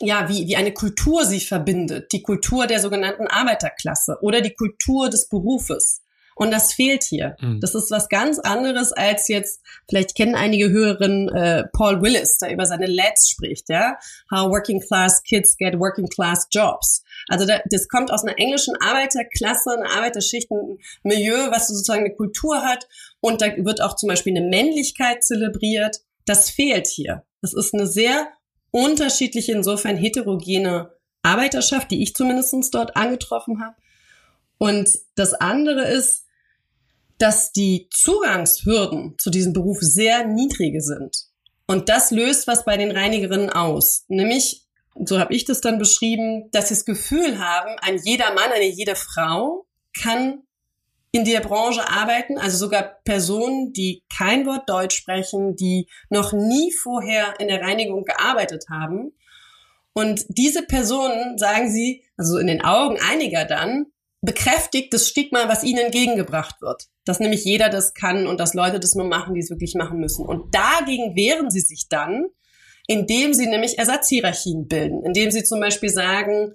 [0.01, 2.13] ja, wie, wie eine Kultur sie verbindet.
[2.13, 6.03] Die Kultur der sogenannten Arbeiterklasse oder die Kultur des Berufes.
[6.41, 7.37] Und das fehlt hier.
[7.41, 7.61] Mhm.
[7.61, 12.51] Das ist was ganz anderes als jetzt, vielleicht kennen einige Hörerinnen äh, Paul Willis, der
[12.51, 13.99] über seine LEDs spricht, ja.
[14.31, 17.05] How working class kids get working class jobs.
[17.29, 22.15] Also da, das kommt aus einer englischen Arbeiterklasse, einer Arbeiterschicht, ein Milieu, was sozusagen eine
[22.15, 22.89] Kultur hat.
[23.21, 26.01] Und da wird auch zum Beispiel eine Männlichkeit zelebriert.
[26.31, 27.25] Das fehlt hier.
[27.43, 28.29] Das ist eine sehr
[28.71, 33.75] unterschiedliche, insofern heterogene Arbeiterschaft, die ich zumindest dort angetroffen habe.
[34.57, 36.27] Und das andere ist,
[37.19, 41.17] dass die Zugangshürden zu diesem Beruf sehr niedrige sind.
[41.67, 44.05] Und das löst was bei den Reinigerinnen aus.
[44.07, 44.69] Nämlich,
[45.05, 48.71] so habe ich das dann beschrieben, dass sie das Gefühl haben, ein jeder Mann, eine
[48.71, 49.67] jede Frau
[50.01, 50.45] kann
[51.13, 56.73] in der Branche arbeiten, also sogar Personen, die kein Wort Deutsch sprechen, die noch nie
[56.73, 59.13] vorher in der Reinigung gearbeitet haben.
[59.93, 63.87] Und diese Personen, sagen sie, also in den Augen einiger dann,
[64.23, 66.85] bekräftigt das Stigma, was ihnen entgegengebracht wird.
[67.05, 69.99] Dass nämlich jeder das kann und dass Leute das nur machen, die es wirklich machen
[69.99, 70.27] müssen.
[70.27, 72.27] Und dagegen wehren sie sich dann,
[72.87, 76.53] indem sie nämlich Ersatzhierarchien bilden, indem sie zum Beispiel sagen,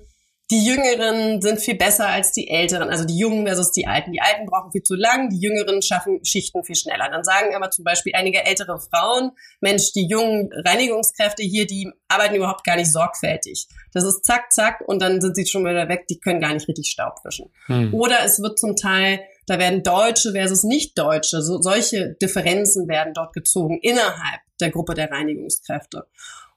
[0.52, 4.12] die Jüngeren sind viel besser als die Älteren, also die Jungen versus die Alten.
[4.12, 7.10] Die Alten brauchen viel zu lang, die Jüngeren schaffen Schichten viel schneller.
[7.10, 12.36] Dann sagen aber zum Beispiel einige ältere Frauen, Mensch, die jungen Reinigungskräfte hier, die arbeiten
[12.36, 13.68] überhaupt gar nicht sorgfältig.
[13.92, 16.68] Das ist zack, zack und dann sind sie schon wieder weg, die können gar nicht
[16.68, 17.52] richtig Staub wischen.
[17.66, 17.92] Hm.
[17.96, 23.34] Oder es wird zum Teil, da werden Deutsche versus Nicht-Deutsche, so, solche Differenzen werden dort
[23.34, 26.06] gezogen innerhalb der Gruppe der Reinigungskräfte.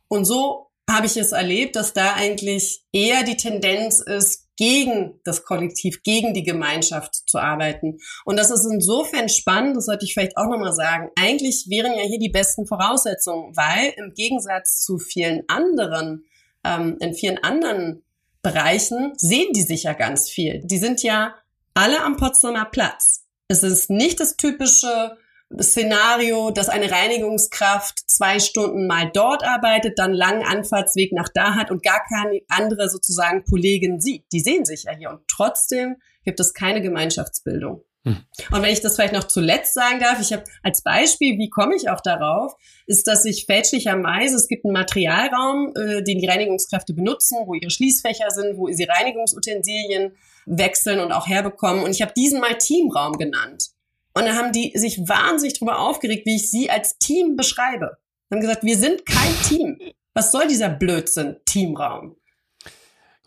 [0.09, 5.45] Und so habe ich es erlebt, dass da eigentlich eher die Tendenz ist, gegen das
[5.45, 7.99] Kollektiv, gegen die Gemeinschaft zu arbeiten.
[8.25, 11.11] Und das ist insofern spannend, das sollte ich vielleicht auch nochmal sagen.
[11.17, 16.25] Eigentlich wären ja hier die besten Voraussetzungen, weil im Gegensatz zu vielen anderen,
[16.65, 18.03] ähm, in vielen anderen
[18.43, 20.61] Bereichen sehen die sich ja ganz viel.
[20.65, 21.37] Die sind ja
[21.75, 23.27] alle am Potsdamer Platz.
[23.47, 25.17] Es ist nicht das typische
[25.61, 31.71] Szenario, dass eine Reinigungskraft zwei Stunden mal dort arbeitet, dann langen Anfahrtsweg nach da hat
[31.71, 34.25] und gar keine andere sozusagen Kollegin sieht.
[34.33, 37.83] Die sehen sich ja hier und trotzdem gibt es keine Gemeinschaftsbildung.
[38.05, 38.19] Hm.
[38.53, 41.75] Und wenn ich das vielleicht noch zuletzt sagen darf, ich habe als Beispiel, wie komme
[41.75, 42.55] ich auch darauf,
[42.87, 47.71] ist, dass ich fälschlicherweise, es gibt einen Materialraum, äh, den die Reinigungskräfte benutzen, wo ihre
[47.71, 50.13] Schließfächer sind, wo sie Reinigungsutensilien
[50.47, 51.83] wechseln und auch herbekommen.
[51.83, 53.71] Und ich habe diesen mal Teamraum genannt.
[54.19, 57.99] Und da haben die sich wahnsinnig drüber aufgeregt, wie ich sie als Team beschreibe.
[58.33, 59.79] Haben gesagt, wir sind kein Team.
[60.13, 62.17] Was soll dieser Blödsinn, Teamraum?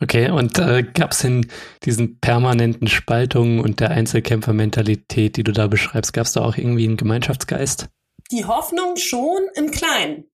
[0.02, 1.48] Okay, und äh, gab es in
[1.86, 6.86] diesen permanenten Spaltungen und der Einzelkämpfermentalität, die du da beschreibst, gab es da auch irgendwie
[6.86, 7.88] einen Gemeinschaftsgeist?
[8.32, 10.31] Die Hoffnung schon im Kleinen.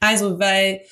[0.00, 0.82] Also, weil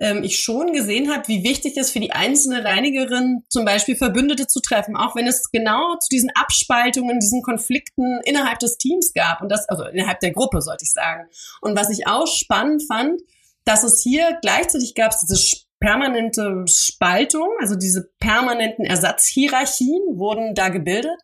[0.00, 4.48] ähm, ich schon gesehen habe, wie wichtig es für die einzelne Reinigerin zum Beispiel Verbündete
[4.48, 9.40] zu treffen, auch wenn es genau zu diesen Abspaltungen, diesen Konflikten innerhalb des Teams gab
[9.40, 11.28] und das, also innerhalb der Gruppe, sollte ich sagen.
[11.60, 13.20] Und was ich auch spannend fand,
[13.64, 20.70] dass es hier gleichzeitig gab es diese permanente Spaltung, also diese permanenten Ersatzhierarchien wurden da
[20.70, 21.18] gebildet.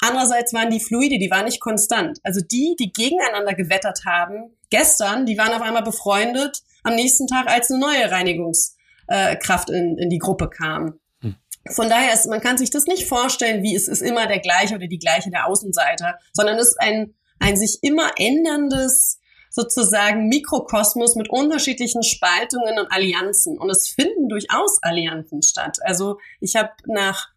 [0.00, 2.18] Andererseits waren die fluide, die waren nicht konstant.
[2.22, 7.48] Also die, die gegeneinander gewettert haben, gestern, die waren auf einmal befreundet am nächsten Tag,
[7.48, 11.00] als eine neue Reinigungskraft in, in die Gruppe kam.
[11.20, 11.36] Hm.
[11.70, 14.76] Von daher ist, man kann sich das nicht vorstellen, wie es ist immer der gleiche
[14.76, 19.18] oder die gleiche der Außenseiter, sondern es ist ein, ein sich immer änderndes,
[19.50, 23.58] sozusagen Mikrokosmos mit unterschiedlichen Spaltungen und Allianzen.
[23.58, 25.78] Und es finden durchaus Allianzen statt.
[25.82, 27.28] Also ich habe nach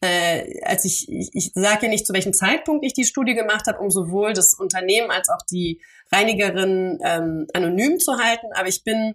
[0.00, 3.66] äh, als ich, ich, ich sage ja nicht, zu welchem Zeitpunkt ich die Studie gemacht
[3.66, 5.80] habe, um sowohl das Unternehmen als auch die
[6.12, 9.14] Reinigerin ähm, anonym zu halten, aber ich bin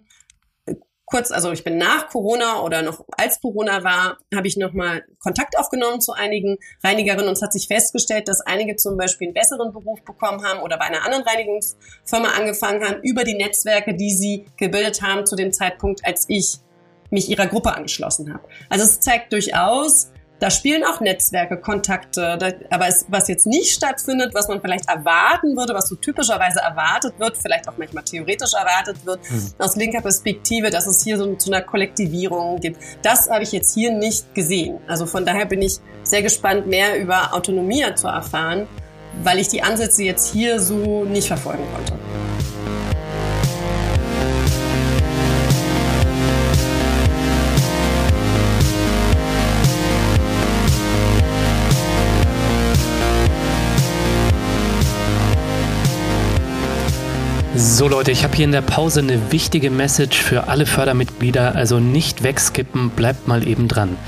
[1.12, 5.58] kurz, also ich bin nach Corona oder noch als Corona war, habe ich nochmal Kontakt
[5.58, 9.72] aufgenommen zu einigen Reinigerinnen und es hat sich festgestellt, dass einige zum Beispiel einen besseren
[9.72, 14.46] Beruf bekommen haben oder bei einer anderen Reinigungsfirma angefangen haben über die Netzwerke, die sie
[14.56, 16.58] gebildet haben zu dem Zeitpunkt, als ich
[17.10, 18.48] mich ihrer Gruppe angeschlossen habe.
[18.70, 20.10] Also es zeigt durchaus,
[20.42, 22.36] da spielen auch Netzwerke, Kontakte.
[22.36, 26.58] Da, aber es, was jetzt nicht stattfindet, was man vielleicht erwarten würde, was so typischerweise
[26.58, 29.52] erwartet wird, vielleicht auch manchmal theoretisch erwartet wird, mhm.
[29.58, 32.82] aus linker Perspektive, dass es hier so zu einer Kollektivierung gibt.
[33.02, 34.80] Das habe ich jetzt hier nicht gesehen.
[34.88, 38.66] Also von daher bin ich sehr gespannt, mehr über Autonomie zu erfahren,
[39.22, 41.92] weil ich die Ansätze jetzt hier so nicht verfolgen konnte.
[57.54, 61.80] So Leute, ich habe hier in der Pause eine wichtige Message für alle Fördermitglieder, also
[61.80, 63.98] nicht wegskippen, bleibt mal eben dran.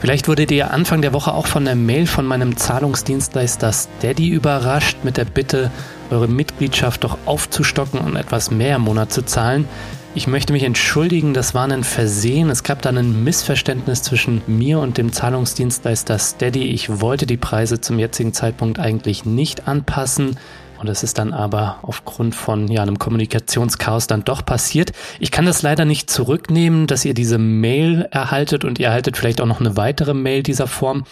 [0.00, 4.98] Vielleicht wurdet ihr Anfang der Woche auch von der Mail von meinem Zahlungsdienstleister Steady überrascht
[5.04, 5.70] mit der Bitte,
[6.10, 9.68] eure Mitgliedschaft doch aufzustocken und etwas mehr im Monat zu zahlen.
[10.16, 12.50] Ich möchte mich entschuldigen, das war ein Versehen.
[12.50, 16.64] Es gab da ein Missverständnis zwischen mir und dem Zahlungsdienstleister Steady.
[16.64, 20.36] Ich wollte die Preise zum jetzigen Zeitpunkt eigentlich nicht anpassen.
[20.78, 24.92] Und es ist dann aber aufgrund von ja, einem Kommunikationschaos dann doch passiert.
[25.18, 29.40] Ich kann das leider nicht zurücknehmen, dass ihr diese Mail erhaltet und ihr erhaltet vielleicht
[29.40, 31.04] auch noch eine weitere Mail dieser Form.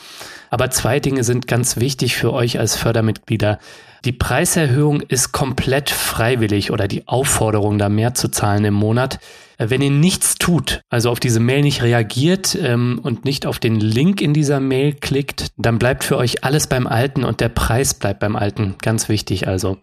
[0.50, 3.58] Aber zwei Dinge sind ganz wichtig für euch als Fördermitglieder.
[4.04, 9.18] Die Preiserhöhung ist komplett freiwillig oder die Aufforderung, da mehr zu zahlen im Monat.
[9.58, 13.58] Äh, wenn ihr nichts tut, also auf diese Mail nicht reagiert ähm, und nicht auf
[13.58, 17.48] den Link in dieser Mail klickt, dann bleibt für euch alles beim Alten und der
[17.48, 18.76] Preis bleibt beim Alten.
[18.82, 19.78] Ganz wichtig also.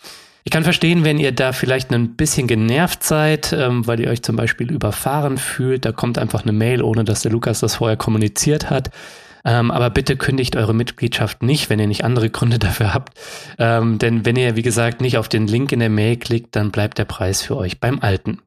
[0.46, 4.24] Ich kann verstehen, wenn ihr da vielleicht ein bisschen genervt seid, ähm, weil ihr euch
[4.24, 5.86] zum Beispiel überfahren fühlt.
[5.86, 8.92] Da kommt einfach eine Mail, ohne dass der Lukas das vorher kommuniziert hat.
[9.46, 13.18] Ähm, aber bitte kündigt eure Mitgliedschaft nicht, wenn ihr nicht andere Gründe dafür habt.
[13.58, 16.72] Ähm, denn wenn ihr, wie gesagt, nicht auf den Link in der Mail klickt, dann
[16.72, 18.40] bleibt der Preis für euch beim Alten.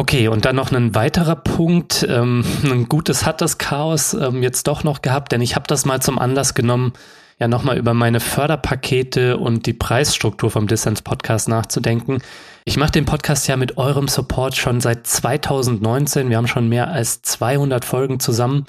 [0.00, 2.06] Okay, und dann noch ein weiterer Punkt.
[2.08, 5.84] Ähm, ein gutes hat das Chaos ähm, jetzt doch noch gehabt, denn ich habe das
[5.84, 6.92] mal zum Anlass genommen,
[7.40, 12.18] ja nochmal über meine Förderpakete und die Preisstruktur vom Distance Podcast nachzudenken.
[12.64, 16.30] Ich mache den Podcast ja mit eurem Support schon seit 2019.
[16.30, 18.66] Wir haben schon mehr als 200 Folgen zusammen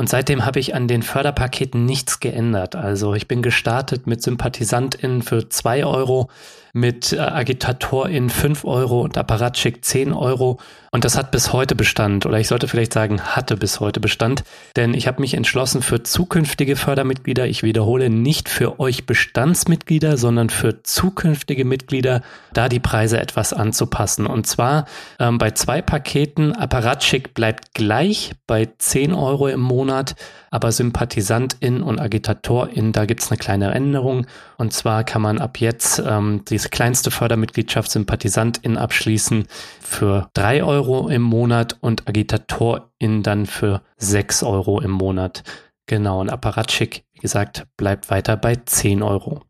[0.00, 2.74] und seitdem habe ich an den Förderpaketen nichts geändert.
[2.74, 6.30] Also ich bin gestartet mit SympathisantInnen für zwei Euro
[6.72, 10.58] mit äh, Agitator in 5 Euro und Apparatschick 10 Euro.
[10.92, 12.26] Und das hat bis heute Bestand.
[12.26, 14.42] Oder ich sollte vielleicht sagen, hatte bis heute Bestand.
[14.74, 20.50] Denn ich habe mich entschlossen für zukünftige Fördermitglieder, ich wiederhole, nicht für euch Bestandsmitglieder, sondern
[20.50, 22.22] für zukünftige Mitglieder,
[22.52, 24.26] da die Preise etwas anzupassen.
[24.26, 24.86] Und zwar
[25.20, 30.16] ähm, bei zwei Paketen, Apparatschick bleibt gleich bei 10 Euro im Monat,
[30.50, 34.26] aber Sympathisantin und Agitatorin, da gibt's eine kleine Änderung.
[34.58, 39.46] Und zwar kann man ab jetzt ähm, die kleinste Fördermitgliedschaft Sympathisantin abschließen
[39.80, 45.42] für drei Euro im Monat und Agitatorin dann für sechs Euro im Monat.
[45.86, 49.42] Genau, und Apparatschick, wie gesagt, bleibt weiter bei zehn Euro.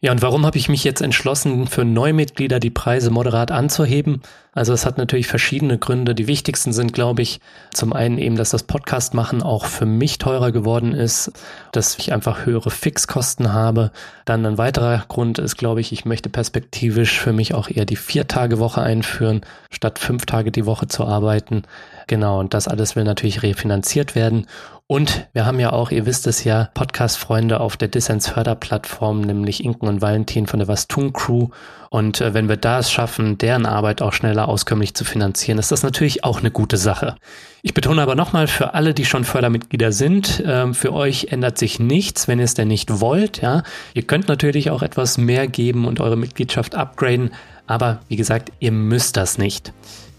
[0.00, 4.20] Ja, und warum habe ich mich jetzt entschlossen, für Neumitglieder die Preise moderat anzuheben?
[4.52, 6.14] Also es hat natürlich verschiedene Gründe.
[6.14, 7.40] Die wichtigsten sind, glaube ich,
[7.72, 11.32] zum einen eben, dass das Podcast machen auch für mich teurer geworden ist,
[11.72, 13.92] dass ich einfach höhere Fixkosten habe.
[14.26, 17.96] Dann ein weiterer Grund ist, glaube ich, ich möchte perspektivisch für mich auch eher die
[17.96, 21.62] Vier-Tage-Woche einführen, statt fünf Tage die Woche zu arbeiten.
[22.06, 24.46] Genau, und das alles will natürlich refinanziert werden.
[24.86, 29.88] Und wir haben ja auch, ihr wisst es ja, Podcast-Freunde auf der Dissens-Förderplattform, nämlich Inken
[29.88, 31.48] und Valentin von der Was tun Crew.
[31.88, 35.82] Und äh, wenn wir das schaffen, deren Arbeit auch schneller auskömmlich zu finanzieren, ist das
[35.82, 37.16] natürlich auch eine gute Sache.
[37.62, 41.80] Ich betone aber nochmal für alle, die schon Fördermitglieder sind, äh, für euch ändert sich
[41.80, 43.40] nichts, wenn ihr es denn nicht wollt.
[43.40, 43.62] Ja,
[43.94, 47.30] Ihr könnt natürlich auch etwas mehr geben und eure Mitgliedschaft upgraden,
[47.66, 49.72] aber wie gesagt, ihr müsst das nicht.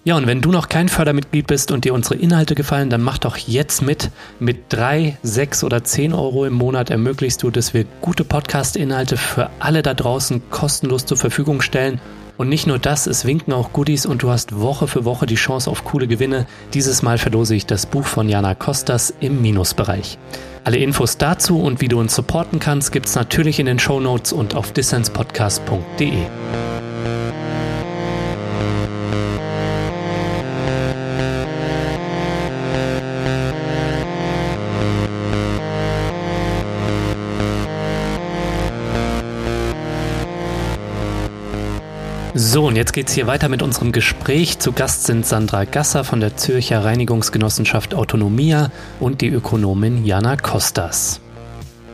[0.07, 3.17] Ja, und wenn du noch kein Fördermitglied bist und dir unsere Inhalte gefallen, dann mach
[3.17, 4.11] doch jetzt mit.
[4.39, 9.49] Mit drei, sechs oder zehn Euro im Monat ermöglichst du, dass wir gute Podcast-Inhalte für
[9.59, 11.99] alle da draußen kostenlos zur Verfügung stellen.
[12.37, 15.33] Und nicht nur das, es winken auch Goodies und du hast Woche für Woche die
[15.33, 16.45] Chance auf coole Gewinne.
[16.75, 20.19] Dieses Mal verlose ich das Buch von Jana Kostas im Minusbereich.
[20.63, 24.33] Alle Infos dazu und wie du uns supporten kannst, gibt's natürlich in den Show Notes
[24.33, 26.74] und auf dissenspodcast.de.
[42.55, 44.59] So, und jetzt geht's hier weiter mit unserem Gespräch.
[44.59, 51.19] Zu Gast sind Sandra Gasser von der Zürcher Reinigungsgenossenschaft Autonomia und die Ökonomin Jana Kostas.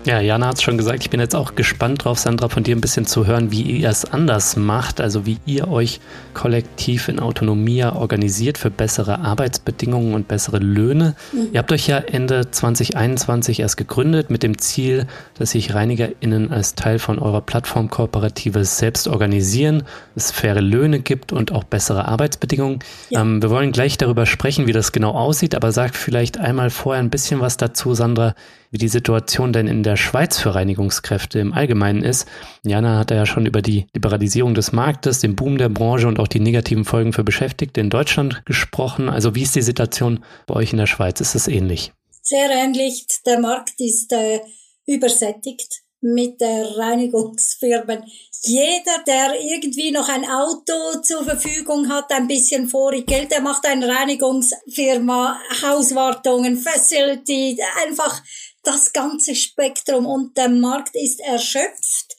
[0.03, 2.75] Ja, Jana hat es schon gesagt, ich bin jetzt auch gespannt drauf, Sandra, von dir
[2.75, 5.99] ein bisschen zu hören, wie ihr es anders macht, also wie ihr euch
[6.33, 11.15] kollektiv in Autonomie organisiert für bessere Arbeitsbedingungen und bessere Löhne.
[11.31, 11.49] Mhm.
[11.53, 15.05] Ihr habt euch ja Ende 2021 erst gegründet mit dem Ziel,
[15.37, 19.83] dass sich ReinigerInnen als Teil von eurer Plattformkooperative selbst organisieren,
[20.15, 22.79] es faire Löhne gibt und auch bessere Arbeitsbedingungen.
[23.09, 23.21] Ja.
[23.21, 27.03] Ähm, wir wollen gleich darüber sprechen, wie das genau aussieht, aber sagt vielleicht einmal vorher
[27.03, 28.33] ein bisschen was dazu, Sandra,
[28.71, 32.27] wie die Situation denn in der Schweiz für Reinigungskräfte im Allgemeinen ist.
[32.63, 36.27] Jana hat ja schon über die Liberalisierung des Marktes, den Boom der Branche und auch
[36.27, 39.09] die negativen Folgen für Beschäftigte in Deutschland gesprochen.
[39.09, 41.19] Also wie ist die Situation bei euch in der Schweiz?
[41.19, 41.91] Ist es ähnlich?
[42.21, 43.05] Sehr ähnlich.
[43.25, 44.39] Der Markt ist äh,
[44.85, 48.03] übersättigt mit der Reinigungsfirmen.
[48.43, 53.65] Jeder, der irgendwie noch ein Auto zur Verfügung hat, ein bisschen vorig Geld, der macht
[53.67, 58.23] eine Reinigungsfirma, Hauswartungen, Facility, einfach
[58.63, 62.17] das ganze Spektrum und der Markt ist erschöpft.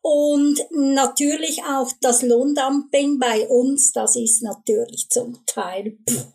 [0.00, 5.98] Und natürlich auch das Lohndumping bei uns, das ist natürlich zum Teil.
[6.08, 6.26] Pff.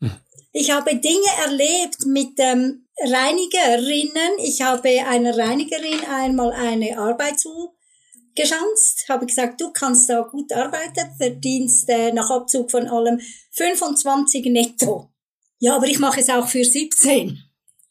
[0.00, 0.12] Hm.
[0.52, 4.38] Ich habe Dinge erlebt mit ähm, Reinigerinnen.
[4.44, 11.14] Ich habe einer Reinigerin einmal eine Arbeit zugeschanzt, habe gesagt, du kannst da gut arbeiten,
[11.16, 13.20] verdienst äh, nach Abzug von allem
[13.52, 15.10] 25 netto.
[15.58, 17.38] Ja, aber ich mache es auch für 17.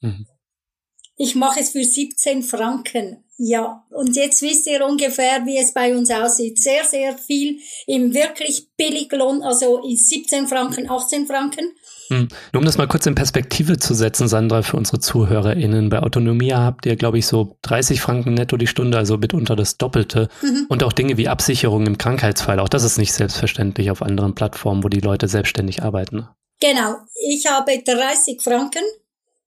[0.02, 0.28] Mhm.
[1.22, 3.26] Ich mache es für 17 Franken.
[3.38, 6.62] Ja, und jetzt wisst ihr ungefähr, wie es bei uns aussieht.
[6.62, 11.74] Sehr, sehr viel im wirklich Billiglohn, also 17 Franken, 18 Franken.
[12.08, 12.30] Hm.
[12.54, 15.90] Nur um das mal kurz in Perspektive zu setzen, Sandra, für unsere ZuhörerInnen.
[15.90, 19.78] Bei Autonomia habt ihr, glaube ich, so 30 Franken netto die Stunde, also mitunter das
[19.78, 20.30] Doppelte.
[20.42, 20.68] Mhm.
[20.70, 22.60] Und auch Dinge wie Absicherung im Krankheitsfall.
[22.62, 26.30] Auch das ist nicht selbstverständlich auf anderen Plattformen, wo die Leute selbstständig arbeiten.
[26.62, 26.96] Genau.
[27.28, 28.84] Ich habe 30 Franken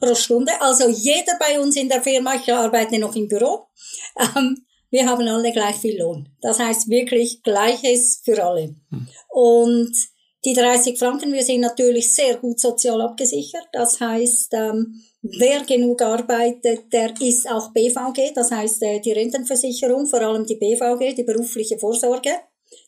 [0.02, 0.52] pro Stunde.
[0.60, 3.66] Also jeder bei uns in der Firma, ich arbeite noch im Büro,
[4.18, 6.28] ähm, wir haben alle gleich viel Lohn.
[6.42, 8.74] Das heißt wirklich Gleiches für alle.
[8.90, 9.08] Hm.
[9.30, 9.94] Und
[10.44, 13.68] die 30 Franken, wir sind natürlich sehr gut sozial abgesichert.
[13.72, 20.06] Das heißt, ähm, wer genug arbeitet, der ist auch BVG, das heißt äh, die Rentenversicherung,
[20.06, 22.32] vor allem die BVG, die berufliche Vorsorge,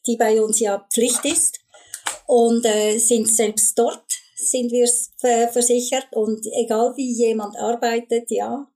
[0.06, 1.60] die bei uns ja Pflicht ist
[2.26, 4.04] und äh, sind selbst dort
[4.36, 8.68] sind wir versichert und egal wie jemand arbeitet, ja,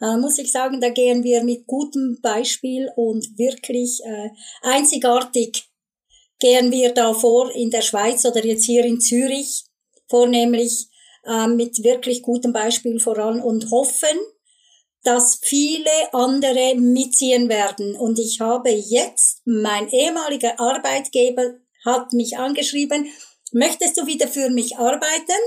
[0.00, 4.30] äh, muss ich sagen, da gehen wir mit gutem Beispiel und wirklich äh,
[4.62, 5.64] einzigartig
[6.40, 9.64] gehen wir da vor in der Schweiz oder jetzt hier in Zürich
[10.08, 10.88] vornehmlich
[11.24, 14.18] äh, mit wirklich gutem Beispiel voran und hoffen,
[15.04, 17.94] dass viele andere mitziehen werden.
[17.94, 21.54] Und ich habe jetzt, mein ehemaliger Arbeitgeber
[21.84, 23.06] hat mich angeschrieben,
[23.52, 25.40] möchtest du wieder für mich arbeiten?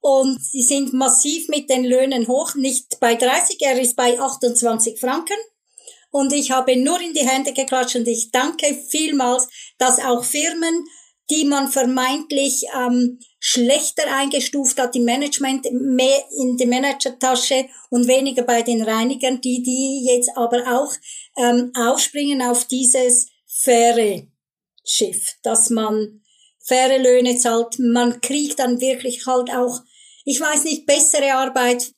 [0.00, 4.98] Und sie sind massiv mit den Löhnen hoch, nicht bei 30, er ist bei 28
[4.98, 5.36] Franken.
[6.10, 9.48] Und ich habe nur in die Hände geklatscht und ich danke vielmals,
[9.78, 10.84] dass auch Firmen,
[11.30, 18.42] die man vermeintlich ähm, schlechter eingestuft hat im Management, mehr in die Managertasche und weniger
[18.42, 20.92] bei den Reinigern, die, die jetzt aber auch
[21.36, 24.26] ähm, aufspringen auf dieses faire
[24.84, 26.21] Schiff, dass man
[26.62, 27.78] faire Löhne zahlt.
[27.78, 29.80] Man kriegt dann wirklich halt auch,
[30.24, 31.92] ich weiß nicht, bessere Arbeit.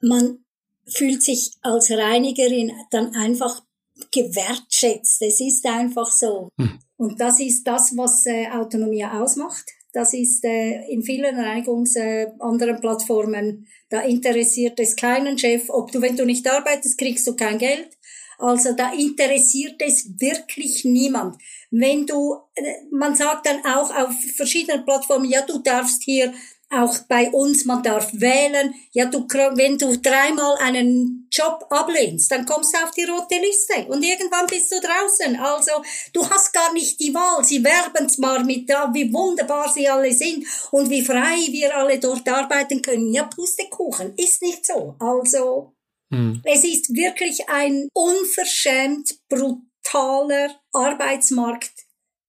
[0.00, 0.44] Man
[0.86, 3.62] fühlt sich als Reinigerin dann einfach
[4.12, 5.22] gewertschätzt.
[5.22, 6.48] Es ist einfach so.
[6.58, 6.78] Hm.
[6.96, 9.64] Und das ist das, was äh, Autonomie ausmacht.
[9.92, 15.70] Das ist äh, in vielen Reinigungs äh, anderen Plattformen, da interessiert es keinen Chef.
[15.70, 17.93] Ob du, wenn du nicht arbeitest, kriegst du kein Geld.
[18.38, 21.36] Also da interessiert es wirklich niemand.
[21.70, 26.32] Wenn du, äh, man sagt dann auch auf verschiedenen Plattformen, ja, du darfst hier
[26.70, 28.74] auch bei uns, man darf wählen.
[28.92, 33.86] Ja, du, wenn du dreimal einen Job ablehnst, dann kommst du auf die rote Liste
[33.88, 35.36] und irgendwann bist du draußen.
[35.36, 35.72] Also,
[36.12, 37.44] du hast gar nicht die Wahl.
[37.44, 42.28] Sie werben zwar mit, wie wunderbar sie alle sind und wie frei wir alle dort
[42.28, 43.12] arbeiten können.
[43.12, 44.96] Ja, Pustekuchen, ist nicht so.
[44.98, 45.74] Also,
[46.10, 46.42] hm.
[46.44, 51.72] Es ist wirklich ein unverschämt brutaler Arbeitsmarkt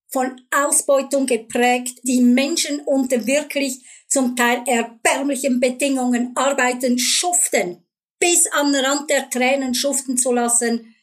[0.08, 7.86] von Ausbeutung geprägt, die Menschen unter wirklich zum Teil erbärmlichen Bedingungen arbeiten, schuften,
[8.20, 10.96] bis an den Rand der Tränen schuften zu lassen.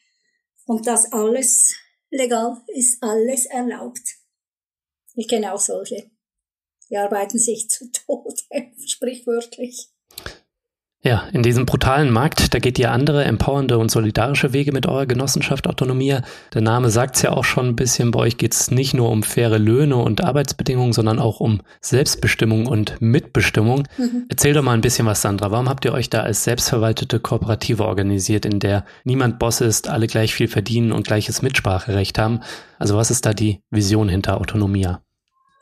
[0.65, 1.75] Und das alles
[2.09, 4.01] legal ist alles erlaubt.
[5.15, 6.09] Ich kenne auch solche.
[6.89, 8.41] Die arbeiten sich zu Tode,
[8.87, 9.92] sprichwörtlich.
[11.05, 15.05] Ja, in diesem brutalen Markt, da geht ihr andere empowernde und solidarische Wege mit eurer
[15.05, 16.19] Genossenschaft Autonomie.
[16.53, 19.59] Der Name sagt's ja auch schon ein bisschen, bei euch geht's nicht nur um faire
[19.59, 23.83] Löhne und Arbeitsbedingungen, sondern auch um Selbstbestimmung und Mitbestimmung.
[23.97, 24.27] Mhm.
[24.29, 25.51] Erzähl doch mal ein bisschen was, Sandra.
[25.51, 30.07] Warum habt ihr euch da als selbstverwaltete Kooperative organisiert, in der niemand Boss ist, alle
[30.07, 32.39] gleich viel verdienen und gleiches Mitspracherecht haben?
[32.79, 35.03] Also was ist da die Vision hinter Autonomia?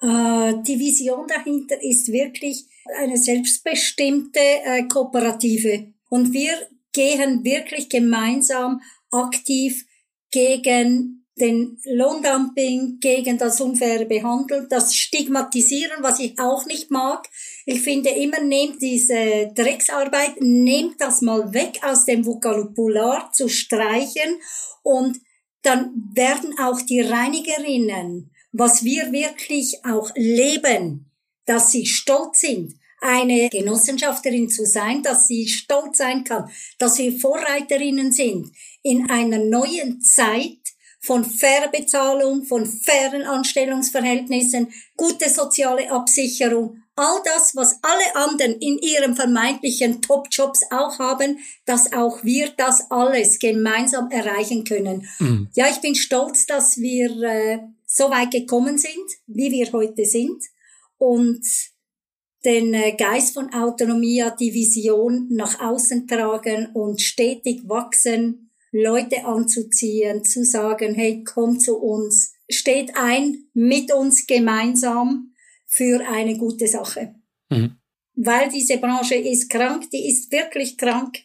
[0.01, 2.65] Äh, die Vision dahinter ist wirklich
[2.97, 5.93] eine selbstbestimmte äh, Kooperative.
[6.09, 6.53] Und wir
[6.91, 9.85] gehen wirklich gemeinsam aktiv
[10.31, 17.27] gegen den Lohndumping, gegen das unfaire Behandeln, das Stigmatisieren, was ich auch nicht mag.
[17.65, 24.39] Ich finde immer, nehmt diese Drecksarbeit, nehmt das mal weg aus dem Vokabular zu streichen
[24.83, 25.19] und
[25.63, 31.10] dann werden auch die Reinigerinnen was wir wirklich auch leben,
[31.51, 37.19] dass sie stolz sind, eine Genossenschafterin zu sein, dass sie stolz sein kann, dass wir
[37.19, 40.59] Vorreiterinnen sind in einer neuen Zeit
[41.01, 48.77] von fairer Bezahlung, von fairen Anstellungsverhältnissen, gute soziale Absicherung, all das, was alle anderen in
[48.77, 55.05] ihren vermeintlichen Top-Jobs auch haben, dass auch wir das alles gemeinsam erreichen können.
[55.19, 55.49] Mhm.
[55.55, 60.41] Ja, ich bin stolz, dass wir äh, so weit gekommen sind, wie wir heute sind
[61.01, 61.43] und
[62.45, 70.23] den äh, Geist von Autonomie, die Vision nach außen tragen und stetig wachsen, Leute anzuziehen,
[70.23, 75.33] zu sagen, hey, komm zu uns, steht ein mit uns gemeinsam
[75.65, 77.15] für eine gute Sache.
[77.49, 77.77] Mhm.
[78.15, 81.17] Weil diese Branche ist krank, die ist wirklich krank.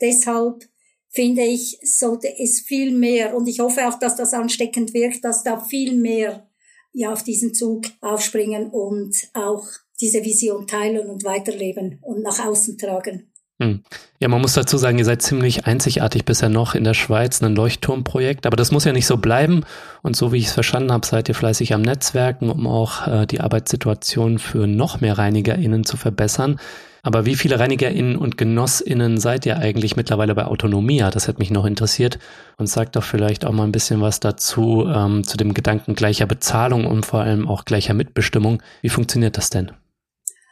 [0.00, 0.68] Deshalb
[1.08, 5.44] finde ich, sollte es viel mehr, und ich hoffe auch, dass das ansteckend wirkt, dass
[5.44, 6.48] da viel mehr
[6.94, 9.66] ja, auf diesen Zug aufspringen und auch
[10.00, 13.30] diese Vision teilen und weiterleben und nach außen tragen.
[13.62, 13.84] Hm.
[14.18, 17.54] Ja, man muss dazu sagen, ihr seid ziemlich einzigartig bisher noch in der Schweiz, ein
[17.54, 18.46] Leuchtturmprojekt.
[18.46, 19.64] Aber das muss ja nicht so bleiben.
[20.02, 23.26] Und so wie ich es verstanden habe, seid ihr fleißig am Netzwerken, um auch äh,
[23.26, 26.58] die Arbeitssituation für noch mehr ReinigerInnen zu verbessern.
[27.04, 31.10] Aber wie viele ReinigerInnen und GenossInnen seid ihr eigentlich mittlerweile bei Autonomia?
[31.10, 32.18] Das hat mich noch interessiert.
[32.56, 36.26] Und sagt doch vielleicht auch mal ein bisschen was dazu, ähm, zu dem Gedanken gleicher
[36.26, 38.62] Bezahlung und vor allem auch gleicher Mitbestimmung.
[38.80, 39.70] Wie funktioniert das denn?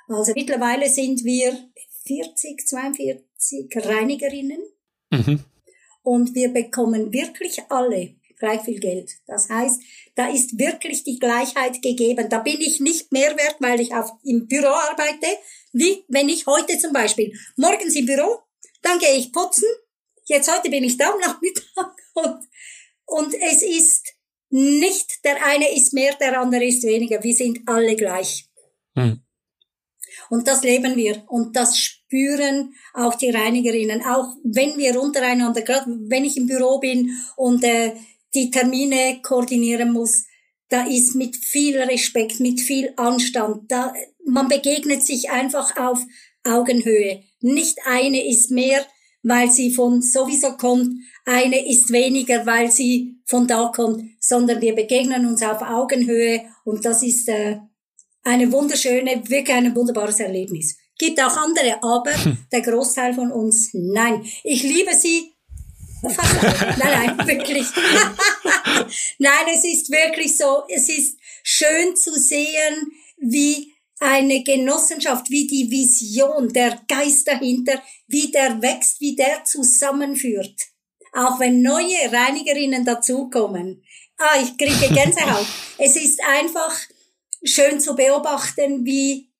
[0.08, 1.52] Also mittlerweile sind wir
[2.06, 4.62] 40, 42 Reinigerinnen.
[5.10, 5.44] Mhm.
[6.02, 9.12] Und wir bekommen wirklich alle gleich viel Geld.
[9.26, 9.80] Das heißt,
[10.16, 12.28] da ist wirklich die Gleichheit gegeben.
[12.28, 15.26] Da bin ich nicht mehr wert, weil ich auf, im Büro arbeite,
[15.72, 18.40] wie wenn ich heute zum Beispiel morgens im Büro,
[18.82, 19.68] dann gehe ich putzen.
[20.24, 22.40] Jetzt heute bin ich da am Nachmittag und,
[23.06, 24.12] und es ist
[24.50, 27.22] nicht der eine ist mehr, der andere ist weniger.
[27.22, 28.50] Wir sind alle gleich.
[28.94, 29.21] Hm.
[30.32, 35.84] Und das leben wir und das spüren auch die Reinigerinnen, auch wenn wir untereinander, gerade
[36.08, 37.92] wenn ich im Büro bin und äh,
[38.32, 40.24] die Termine koordinieren muss,
[40.70, 43.92] da ist mit viel Respekt, mit viel Anstand, da,
[44.24, 46.02] man begegnet sich einfach auf
[46.44, 47.24] Augenhöhe.
[47.42, 48.86] Nicht eine ist mehr,
[49.22, 50.94] weil sie von sowieso kommt,
[51.26, 56.86] eine ist weniger, weil sie von da kommt, sondern wir begegnen uns auf Augenhöhe und
[56.86, 57.58] das ist äh,
[58.22, 60.76] eine wunderschöne, wirklich ein wunderbares Erlebnis.
[60.98, 62.38] Gibt auch andere, aber hm.
[62.52, 64.24] der Großteil von uns, nein.
[64.44, 65.32] Ich liebe sie
[66.02, 67.66] nein, nein, wirklich.
[69.18, 75.70] nein, es ist wirklich so, es ist schön zu sehen, wie eine Genossenschaft, wie die
[75.70, 80.60] Vision, der Geist dahinter, wie der wächst, wie der zusammenführt.
[81.12, 83.84] Auch wenn neue Reinigerinnen dazukommen.
[84.18, 85.46] Ah, ich kriege Gänsehaut.
[85.78, 86.76] es ist einfach
[87.44, 89.32] schön zu beobachten, wie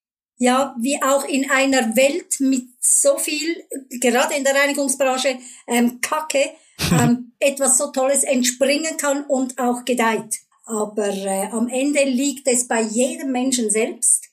[0.43, 3.65] ja, wie auch in einer Welt mit so viel,
[4.01, 5.39] gerade in der Reinigungsbranche,
[5.69, 6.51] ähm, Kacke,
[7.01, 10.41] ähm, etwas so Tolles entspringen kann und auch gedeiht.
[10.65, 14.31] Aber äh, am Ende liegt es bei jedem Menschen selbst,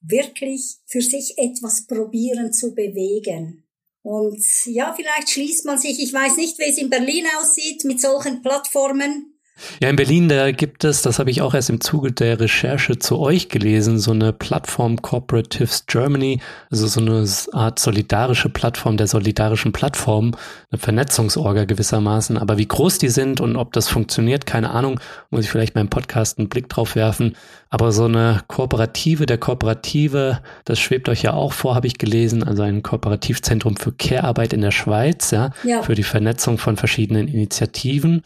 [0.00, 3.64] wirklich für sich etwas probieren zu bewegen.
[4.02, 8.00] Und ja, vielleicht schließt man sich, ich weiß nicht, wie es in Berlin aussieht mit
[8.00, 9.38] solchen Plattformen,
[9.82, 12.98] Ja, in Berlin, da gibt es, das habe ich auch erst im Zuge der Recherche
[12.98, 16.40] zu euch gelesen, so eine Plattform Cooperatives Germany,
[16.70, 20.32] also so eine Art solidarische Plattform der solidarischen Plattform,
[20.70, 22.38] eine Vernetzungsorga gewissermaßen.
[22.38, 25.88] Aber wie groß die sind und ob das funktioniert, keine Ahnung, muss ich vielleicht beim
[25.88, 27.36] Podcast einen Blick drauf werfen.
[27.68, 32.42] Aber so eine Kooperative der Kooperative, das schwebt euch ja auch vor, habe ich gelesen,
[32.42, 37.28] also ein Kooperativzentrum für Care-Arbeit in der Schweiz, ja, ja, für die Vernetzung von verschiedenen
[37.28, 38.24] Initiativen.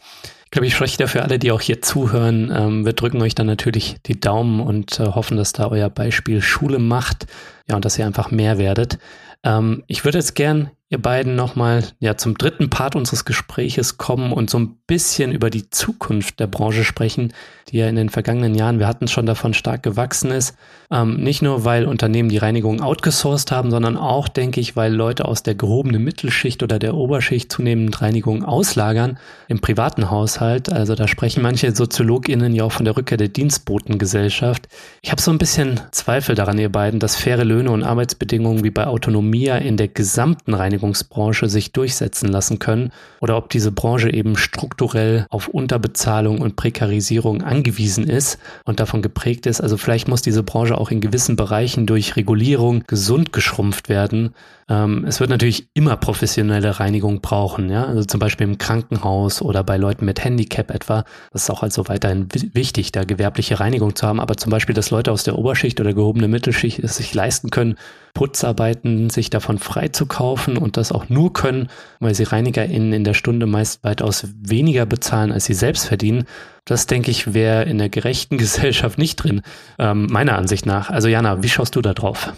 [0.55, 2.49] Ich glaube, ich spreche dafür alle, die auch hier zuhören.
[2.49, 6.41] Ähm, wir drücken euch dann natürlich die Daumen und äh, hoffen, dass da euer Beispiel
[6.41, 7.27] Schule macht.
[7.67, 8.97] Ja, und dass ihr einfach mehr werdet.
[9.43, 14.31] Ähm, ich würde jetzt gern ihr beiden nochmal ja, zum dritten Part unseres Gespräches kommen
[14.31, 17.33] und so ein bisschen über die Zukunft der Branche sprechen,
[17.69, 20.55] die ja in den vergangenen Jahren, wir hatten es schon davon, stark gewachsen ist.
[20.91, 25.25] Ähm, nicht nur, weil Unternehmen die Reinigung outgesourced haben, sondern auch, denke ich, weil Leute
[25.25, 29.17] aus der gehobenen Mittelschicht oder der Oberschicht zunehmend Reinigung auslagern
[29.47, 30.71] im privaten Haushalt.
[30.71, 34.67] Also da sprechen manche SoziologInnen ja auch von der Rückkehr der Dienstbotengesellschaft.
[35.01, 38.69] Ich habe so ein bisschen Zweifel daran, ihr beiden, dass faire Löhne und Arbeitsbedingungen wie
[38.69, 44.11] bei Autonomia in der gesamten Reinigung Reinigungsbranche sich durchsetzen lassen können oder ob diese Branche
[44.11, 49.61] eben strukturell auf Unterbezahlung und Prekarisierung angewiesen ist und davon geprägt ist.
[49.61, 54.33] Also vielleicht muss diese Branche auch in gewissen Bereichen durch Regulierung gesund geschrumpft werden.
[54.67, 59.63] Ähm, es wird natürlich immer professionelle Reinigung brauchen, ja, also zum Beispiel im Krankenhaus oder
[59.63, 61.05] bei Leuten mit Handicap etwa.
[61.31, 64.19] Das ist auch also weiterhin wichtig, da gewerbliche Reinigung zu haben.
[64.19, 67.75] Aber zum Beispiel, dass Leute aus der Oberschicht oder gehobene Mittelschicht es sich leisten können,
[68.15, 73.45] Putzarbeiten sich davon freizukaufen und das auch nur können, weil sie ReinigerInnen in der Stunde
[73.45, 76.25] meist weitaus weniger bezahlen, als sie selbst verdienen.
[76.65, 79.43] Das, denke ich, wäre in der gerechten Gesellschaft nicht drin,
[79.77, 80.89] ähm, meiner Ansicht nach.
[80.89, 82.33] Also Jana, wie schaust du da drauf?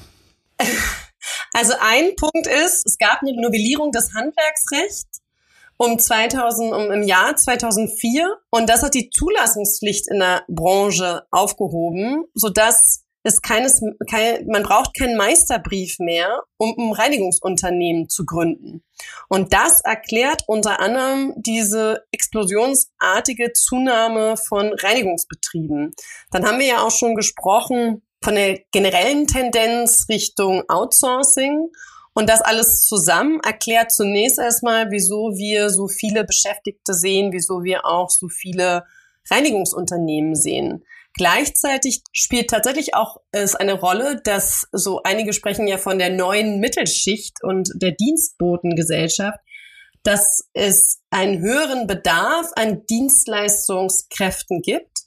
[1.54, 5.22] Also ein Punkt ist, es gab eine Novellierung des Handwerksrechts
[5.78, 12.26] um 2000, um im Jahr 2004 und das hat die Zulassungspflicht in der Branche aufgehoben,
[12.34, 12.50] so
[13.28, 18.84] dass es keines, kein, man braucht keinen Meisterbrief mehr, um ein Reinigungsunternehmen zu gründen.
[19.28, 25.94] Und das erklärt unter anderem diese explosionsartige Zunahme von Reinigungsbetrieben.
[26.32, 31.68] Dann haben wir ja auch schon gesprochen von der generellen Tendenz Richtung Outsourcing.
[32.14, 37.86] Und das alles zusammen erklärt zunächst erstmal, wieso wir so viele Beschäftigte sehen, wieso wir
[37.86, 38.86] auch so viele
[39.30, 40.86] Reinigungsunternehmen sehen.
[41.18, 46.60] Gleichzeitig spielt tatsächlich auch es eine Rolle, dass so einige sprechen ja von der neuen
[46.60, 49.40] Mittelschicht und der Dienstbotengesellschaft,
[50.04, 55.00] dass es einen höheren Bedarf an Dienstleistungskräften gibt,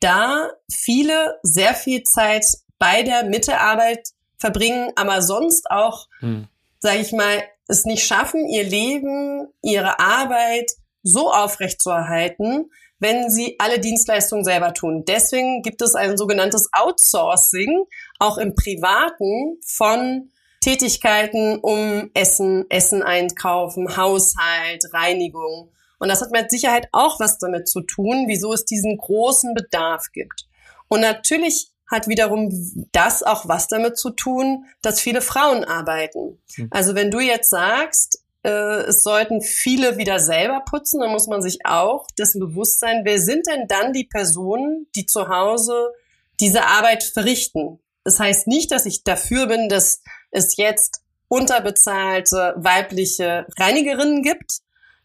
[0.00, 2.44] da viele sehr viel Zeit
[2.78, 6.48] bei der Mittearbeit verbringen, aber sonst auch, hm.
[6.78, 10.70] sage ich mal, es nicht schaffen, ihr Leben, ihre Arbeit
[11.02, 15.04] so aufrechtzuerhalten, wenn sie alle Dienstleistungen selber tun.
[15.06, 17.84] Deswegen gibt es ein sogenanntes Outsourcing,
[18.18, 20.30] auch im Privaten, von
[20.60, 25.70] Tätigkeiten um Essen, Essen einkaufen, Haushalt, Reinigung.
[25.98, 30.06] Und das hat mit Sicherheit auch was damit zu tun, wieso es diesen großen Bedarf
[30.12, 30.46] gibt.
[30.88, 32.50] Und natürlich hat wiederum
[32.92, 36.38] das auch was damit zu tun, dass viele Frauen arbeiten.
[36.56, 36.68] Hm.
[36.70, 41.64] Also wenn du jetzt sagst, es sollten viele wieder selber putzen, dann muss man sich
[41.64, 45.92] auch dessen bewusst sein, wer sind denn dann die Personen, die zu Hause
[46.40, 47.80] diese Arbeit verrichten.
[48.04, 54.60] Das heißt nicht, dass ich dafür bin, dass es jetzt unterbezahlte weibliche Reinigerinnen gibt,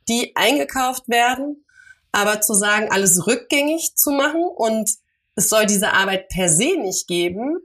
[0.07, 1.65] die eingekauft werden,
[2.11, 4.91] aber zu sagen, alles rückgängig zu machen und
[5.35, 7.57] es soll diese Arbeit per se nicht geben,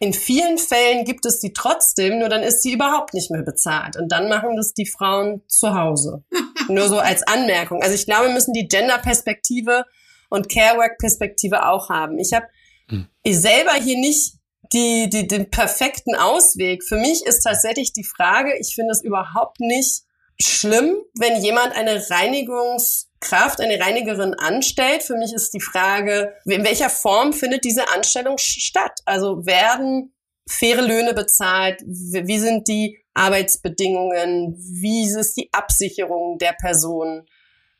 [0.00, 3.96] in vielen Fällen gibt es die trotzdem, nur dann ist sie überhaupt nicht mehr bezahlt.
[3.96, 6.24] Und dann machen das die Frauen zu Hause.
[6.68, 7.82] nur so als Anmerkung.
[7.82, 9.84] Also ich glaube, wir müssen die Gender-Perspektive
[10.30, 12.18] und Care-Work-Perspektive auch haben.
[12.18, 12.46] Ich habe
[12.88, 13.08] hm.
[13.26, 14.36] selber hier nicht
[14.72, 16.82] die, die, den perfekten Ausweg.
[16.82, 20.04] Für mich ist tatsächlich die Frage, ich finde es überhaupt nicht
[20.40, 22.00] schlimm, wenn jemand eine
[23.20, 25.02] Reinigungskraft, eine Reinigerin anstellt.
[25.02, 29.00] Für mich ist die Frage, in welcher Form findet diese Anstellung statt?
[29.04, 30.12] Also werden
[30.48, 31.82] faire Löhne bezahlt?
[31.86, 34.56] Wie sind die Arbeitsbedingungen?
[34.58, 37.26] Wie ist die Absicherung der Person?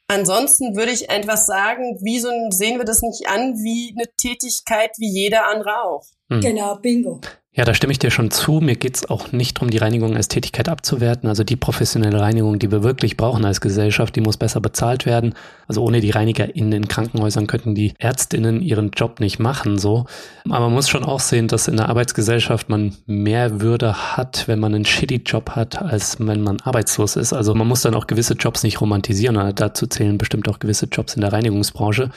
[0.09, 5.09] Ansonsten würde ich etwas sagen, wieso sehen wir das nicht an wie eine Tätigkeit wie
[5.09, 6.05] jeder andere auch?
[6.31, 6.41] Hm.
[6.41, 7.21] Genau, bingo.
[7.53, 8.61] Ja, da stimme ich dir schon zu.
[8.61, 11.29] Mir geht's auch nicht darum, die Reinigung als Tätigkeit abzuwerten.
[11.29, 15.35] Also die professionelle Reinigung, die wir wirklich brauchen als Gesellschaft, die muss besser bezahlt werden.
[15.67, 20.07] Also ohne die ReinigerInnen in Krankenhäusern könnten die ÄrztInnen ihren Job nicht machen, so.
[20.45, 24.61] Aber man muss schon auch sehen, dass in der Arbeitsgesellschaft man mehr Würde hat, wenn
[24.61, 27.33] man einen shitty Job hat, als wenn man arbeitslos ist.
[27.33, 29.55] Also man muss dann auch gewisse Jobs nicht romantisieren.
[29.57, 32.11] Dazu zählen bestimmt auch gewisse Jobs in der Reinigungsbranche.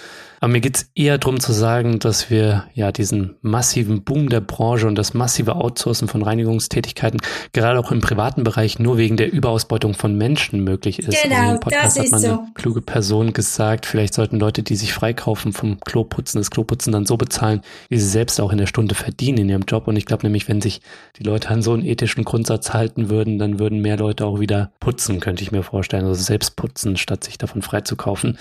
[0.43, 4.87] Aber mir geht's eher darum zu sagen, dass wir ja diesen massiven Boom der Branche
[4.87, 7.21] und das massive Outsourcen von Reinigungstätigkeiten
[7.53, 11.23] gerade auch im privaten Bereich nur wegen der Überausbeutung von Menschen möglich ist.
[11.23, 12.27] Genau, Podcast das ist hat man so.
[12.27, 17.05] eine kluge Person gesagt, vielleicht sollten Leute, die sich freikaufen vom Kloputzen, das Kloputzen dann
[17.05, 19.87] so bezahlen, wie sie selbst auch in der Stunde verdienen in ihrem Job.
[19.87, 20.81] Und ich glaube nämlich, wenn sich
[21.17, 24.73] die Leute an so einen ethischen Grundsatz halten würden, dann würden mehr Leute auch wieder
[24.81, 26.03] putzen, könnte ich mir vorstellen.
[26.03, 28.37] Also selbst putzen, statt sich davon freizukaufen.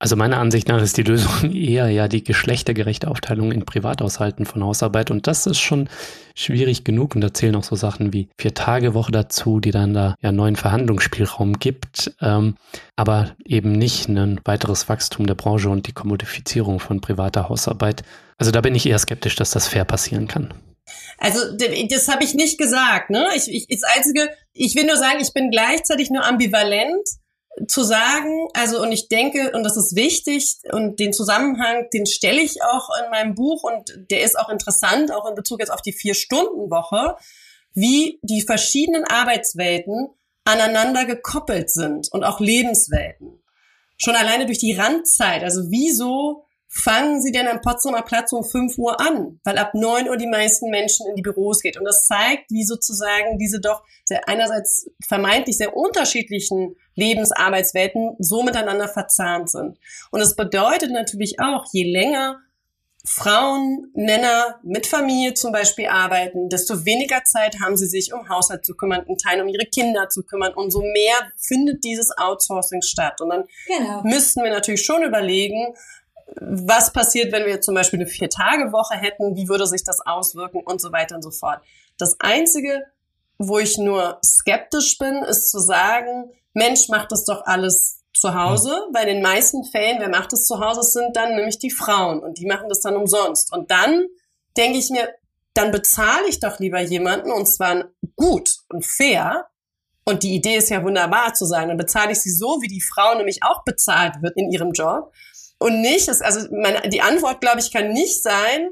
[0.00, 4.62] Also meiner Ansicht nach ist die Lösung eher ja die geschlechtergerechte Aufteilung in Privathaushalten von
[4.62, 5.88] Hausarbeit und das ist schon
[6.34, 9.94] schwierig genug und da zählen auch so Sachen wie vier Tage Woche dazu, die dann
[9.94, 12.54] da ja neuen Verhandlungsspielraum gibt, ähm,
[12.94, 18.04] aber eben nicht ein weiteres Wachstum der Branche und die Kommodifizierung von privater Hausarbeit.
[18.36, 20.54] Also da bin ich eher skeptisch, dass das fair passieren kann.
[21.18, 23.10] Also das habe ich nicht gesagt.
[23.10, 23.26] Ne?
[23.34, 27.08] Ich, ich, das Einzige, ich will nur sagen, ich bin gleichzeitig nur ambivalent
[27.66, 32.40] zu sagen, also und ich denke, und das ist wichtig, und den Zusammenhang, den stelle
[32.40, 35.82] ich auch in meinem Buch und der ist auch interessant, auch in Bezug jetzt auf
[35.82, 37.16] die Vier-Stunden-Woche,
[37.74, 40.08] wie die verschiedenen Arbeitswelten
[40.44, 43.42] aneinander gekoppelt sind und auch Lebenswelten.
[43.96, 48.76] Schon alleine durch die Randzeit, also wieso fangen Sie denn am Potsdamer Platz um 5
[48.78, 51.78] Uhr an, weil ab 9 Uhr die meisten Menschen in die Büros geht.
[51.78, 58.88] Und das zeigt, wie sozusagen diese doch sehr, einerseits vermeintlich sehr unterschiedlichen Lebensarbeitswelten so miteinander
[58.88, 59.78] verzahnt sind.
[60.10, 62.38] Und es bedeutet natürlich auch, je länger
[63.04, 68.66] Frauen, Männer mit Familie zum Beispiel arbeiten, desto weniger Zeit haben sie sich um Haushalt
[68.66, 70.52] zu kümmern, einen Teil um ihre Kinder zu kümmern.
[70.54, 73.20] Umso mehr findet dieses Outsourcing statt.
[73.20, 74.02] Und dann genau.
[74.02, 75.74] müssten wir natürlich schon überlegen,
[76.36, 80.80] was passiert, wenn wir zum Beispiel eine Vier-Tage-Woche hätten, wie würde sich das auswirken und
[80.80, 81.60] so weiter und so fort.
[81.96, 82.84] Das Einzige,
[83.38, 88.88] wo ich nur skeptisch bin, ist zu sagen, Mensch, macht das doch alles zu Hause.
[88.92, 92.38] Bei den meisten Fällen, wer macht das zu Hause, sind dann nämlich die Frauen und
[92.38, 93.52] die machen das dann umsonst.
[93.52, 94.06] Und dann
[94.56, 95.08] denke ich mir,
[95.54, 99.46] dann bezahle ich doch lieber jemanden und zwar gut und fair.
[100.04, 101.68] Und die Idee ist ja wunderbar zu sein.
[101.68, 105.12] Dann bezahle ich sie so, wie die Frau nämlich auch bezahlt wird in ihrem Job
[105.58, 108.70] und nicht, also meine, die Antwort, glaube ich, kann nicht sein,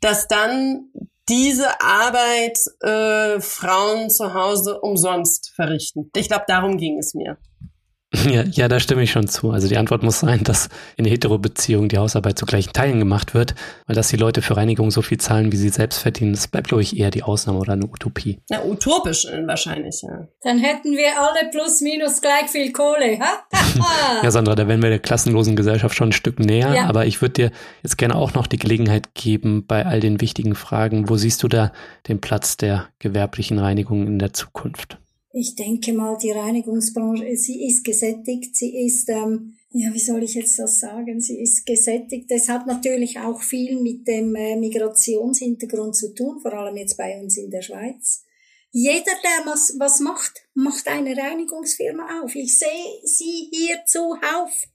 [0.00, 0.90] dass dann
[1.28, 6.10] diese Arbeit äh, Frauen zu Hause umsonst verrichten.
[6.16, 7.38] Ich glaube, darum ging es mir.
[8.28, 9.50] Ja, ja, da stimme ich schon zu.
[9.50, 13.54] Also die Antwort muss sein, dass in Hetero-Beziehungen die Hausarbeit zu gleichen Teilen gemacht wird,
[13.86, 16.68] weil dass die Leute für Reinigung so viel zahlen, wie sie selbst verdienen, das bleibt,
[16.68, 18.40] glaube ich, eher die Ausnahme oder eine Utopie.
[18.48, 20.26] Ja, utopisch äh, wahrscheinlich, ja.
[20.42, 23.44] Dann hätten wir alle plus minus gleich viel Kohle, ha?
[24.22, 26.86] ja, Sandra, da wären wir der klassenlosen Gesellschaft schon ein Stück näher, ja.
[26.86, 27.50] aber ich würde dir
[27.82, 31.48] jetzt gerne auch noch die Gelegenheit geben, bei all den wichtigen Fragen, wo siehst du
[31.48, 31.72] da
[32.08, 34.98] den Platz der gewerblichen Reinigung in der Zukunft?
[35.38, 40.34] Ich denke mal, die Reinigungsbranche, sie ist gesättigt, sie ist, ähm, ja, wie soll ich
[40.34, 41.20] jetzt das sagen?
[41.20, 42.30] Sie ist gesättigt.
[42.30, 47.20] Das hat natürlich auch viel mit dem äh, Migrationshintergrund zu tun, vor allem jetzt bei
[47.20, 48.22] uns in der Schweiz.
[48.70, 52.34] Jeder, der was, was macht, macht eine Reinigungsfirma auf.
[52.34, 54.68] Ich sehe sie hier zuhauf.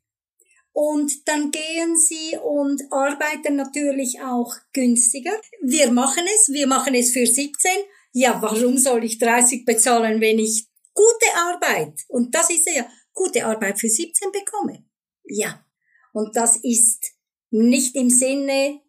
[0.71, 5.33] Und dann gehen sie und arbeiten natürlich auch günstiger.
[5.61, 7.69] Wir machen es, wir machen es für 17
[8.13, 13.45] ja, warum soll ich 30 bezahlen, wenn ich gute Arbeit, und das ist ja, gute
[13.45, 14.85] Arbeit für 17 bekomme?
[15.25, 15.65] Ja.
[16.13, 17.11] Und das ist
[17.49, 18.81] nicht im Sinne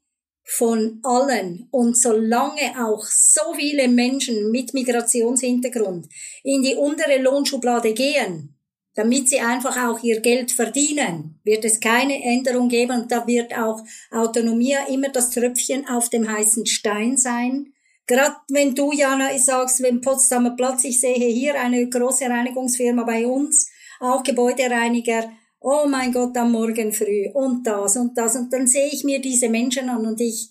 [0.44, 1.68] von allen.
[1.70, 6.06] Und solange auch so viele Menschen mit Migrationshintergrund
[6.42, 8.54] in die untere Lohnschublade gehen,
[8.94, 13.56] damit sie einfach auch ihr Geld verdienen, wird es keine Änderung geben und da wird
[13.56, 17.73] auch Autonomie immer das Tröpfchen auf dem heißen Stein sein,
[18.06, 23.26] Gerade wenn du, Jana, sagst, wenn Potsdamer Platz, ich sehe hier eine große Reinigungsfirma bei
[23.26, 25.30] uns, auch Gebäudereiniger,
[25.64, 27.30] oh mein Gott, am Morgen früh.
[27.32, 28.36] Und das und das.
[28.36, 30.50] Und dann sehe ich mir diese Menschen an und ich,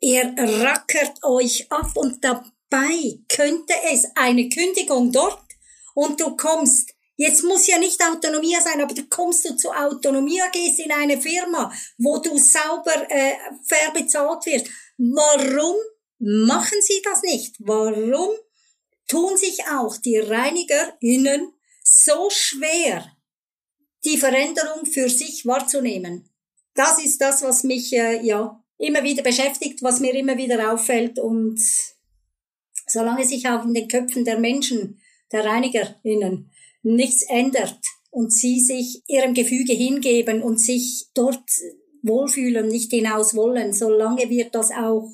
[0.00, 1.90] ihr rackert euch ab.
[1.94, 5.42] Und dabei könnte es eine Kündigung dort.
[5.94, 6.94] Und du kommst.
[7.16, 11.20] Jetzt muss ja nicht Autonomie sein, aber du kommst du zu Autonomie, gehst in eine
[11.20, 14.66] Firma, wo du sauber äh, fair bezahlt wirst.
[14.98, 15.76] Warum
[16.24, 17.56] machen sie das nicht?
[17.58, 18.30] Warum
[19.06, 21.52] tun sich auch die ReinigerInnen
[21.82, 23.06] so schwer,
[24.04, 26.30] die Veränderung für sich wahrzunehmen?
[26.74, 31.18] Das ist das, was mich, äh, ja, immer wieder beschäftigt, was mir immer wieder auffällt
[31.18, 31.60] und
[32.86, 35.00] solange sich auch in den Köpfen der Menschen,
[35.30, 36.50] der ReinigerInnen,
[36.82, 37.78] nichts ändert
[38.10, 41.48] und sie sich ihrem Gefüge hingeben und sich dort
[42.02, 45.10] wohlfühlen, nicht hinaus wollen, solange wird das auch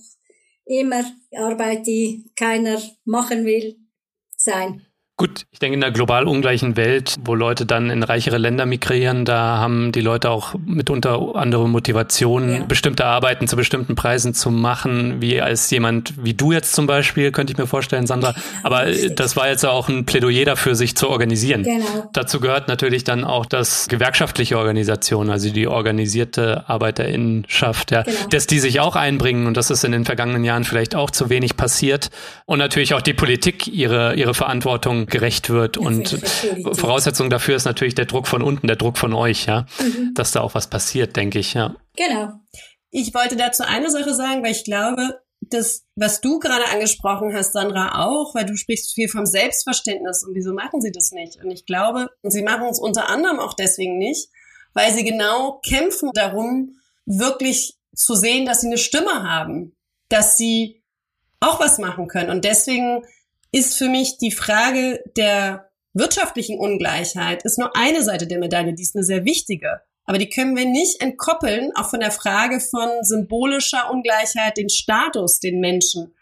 [0.70, 1.04] immer
[1.36, 3.76] Arbeit, die keiner machen will,
[4.36, 4.86] sein.
[5.20, 9.26] Gut, ich denke, in einer global ungleichen Welt, wo Leute dann in reichere Länder migrieren,
[9.26, 12.64] da haben die Leute auch mitunter andere Motivationen, ja.
[12.64, 17.32] bestimmte Arbeiten zu bestimmten Preisen zu machen, wie als jemand wie du jetzt zum Beispiel,
[17.32, 18.34] könnte ich mir vorstellen, Sandra.
[18.62, 21.64] Aber das war jetzt auch ein Plädoyer dafür, sich zu organisieren.
[21.64, 22.08] Genau.
[22.14, 28.16] Dazu gehört natürlich dann auch das gewerkschaftliche Organisation, also die organisierte Arbeiterinnenschaft, ja, genau.
[28.30, 31.28] dass die sich auch einbringen und das ist in den vergangenen Jahren vielleicht auch zu
[31.28, 32.08] wenig passiert.
[32.46, 35.76] Und natürlich auch die Politik ihre, ihre Verantwortung gerecht wird.
[35.76, 36.08] Und
[36.72, 40.14] Voraussetzung dafür ist natürlich der Druck von unten, der Druck von euch, ja, mhm.
[40.14, 41.74] dass da auch was passiert, denke ich, ja.
[41.96, 42.32] Genau.
[42.90, 47.52] Ich wollte dazu eine Sache sagen, weil ich glaube, das, was du gerade angesprochen hast,
[47.52, 51.42] Sandra, auch, weil du sprichst viel vom Selbstverständnis und wieso machen sie das nicht?
[51.42, 54.28] Und ich glaube, sie machen es unter anderem auch deswegen nicht,
[54.74, 59.74] weil sie genau kämpfen darum, wirklich zu sehen, dass sie eine Stimme haben,
[60.08, 60.82] dass sie
[61.40, 62.30] auch was machen können.
[62.30, 63.02] Und deswegen
[63.52, 68.82] ist für mich die Frage der wirtschaftlichen Ungleichheit ist nur eine Seite der Medaille, die
[68.82, 69.80] ist eine sehr wichtige.
[70.04, 75.40] Aber die können wir nicht entkoppeln, auch von der Frage von symbolischer Ungleichheit, den Status,
[75.40, 76.14] den Menschen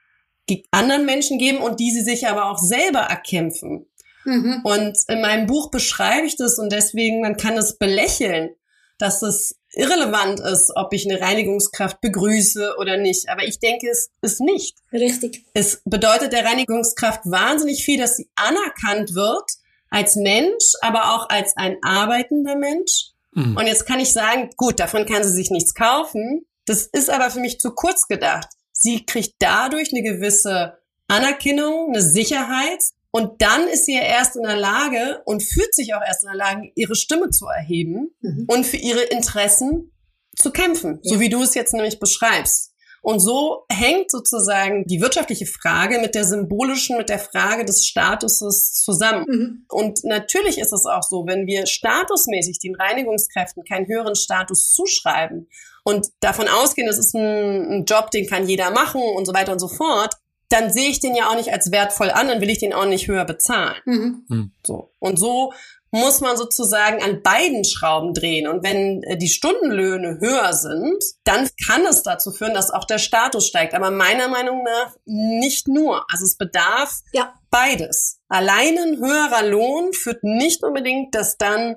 [0.71, 3.87] anderen Menschen geben und die sie sich aber auch selber erkämpfen.
[4.25, 4.61] Mhm.
[4.65, 8.51] Und in meinem Buch beschreibe ich das und deswegen, man kann es belächeln,
[8.99, 13.29] dass es irrelevant ist, ob ich eine Reinigungskraft begrüße oder nicht.
[13.29, 14.77] Aber ich denke, es ist nicht.
[14.93, 15.45] Richtig.
[15.55, 19.45] Es bedeutet der Reinigungskraft wahnsinnig viel, dass sie anerkannt wird
[19.91, 23.11] als Mensch, aber auch als ein arbeitender Mensch.
[23.33, 23.57] Mhm.
[23.57, 26.47] Und jetzt kann ich sagen, gut, davon kann sie sich nichts kaufen.
[26.67, 28.49] Das ist aber für mich zu kurz gedacht.
[28.73, 34.43] Sie kriegt dadurch eine gewisse Anerkennung, eine Sicherheit, und dann ist sie ja erst in
[34.43, 38.47] der Lage und fühlt sich auch erst in der Lage, ihre Stimme zu erheben mhm.
[38.49, 39.93] und für ihre Interessen
[40.37, 41.15] zu kämpfen, ja.
[41.15, 42.73] so wie du es jetzt nämlich beschreibst.
[43.01, 48.83] Und so hängt sozusagen die wirtschaftliche Frage mit der symbolischen, mit der Frage des Statuses
[48.83, 49.25] zusammen.
[49.29, 49.65] Mhm.
[49.69, 55.49] Und natürlich ist es auch so, wenn wir statusmäßig den Reinigungskräften keinen höheren Status zuschreiben
[55.85, 59.53] und davon ausgehen, das ist ein, ein Job, den kann jeder machen und so weiter
[59.53, 60.17] und so fort,
[60.49, 62.87] dann sehe ich den ja auch nicht als wertvoll an, dann will ich den auch
[62.87, 63.81] nicht höher bezahlen.
[63.85, 64.25] Mhm.
[64.29, 64.53] Mhm.
[64.65, 64.93] So.
[64.99, 65.53] Und so
[65.91, 68.47] muss man sozusagen an beiden Schrauben drehen.
[68.47, 72.99] Und wenn äh, die Stundenlöhne höher sind, dann kann es dazu führen, dass auch der
[72.99, 73.75] Status steigt.
[73.75, 76.05] Aber meiner Meinung nach nicht nur.
[76.13, 77.33] Also es bedarf ja.
[77.51, 78.21] beides.
[78.29, 81.77] Allein ein höherer Lohn führt nicht unbedingt, dass dann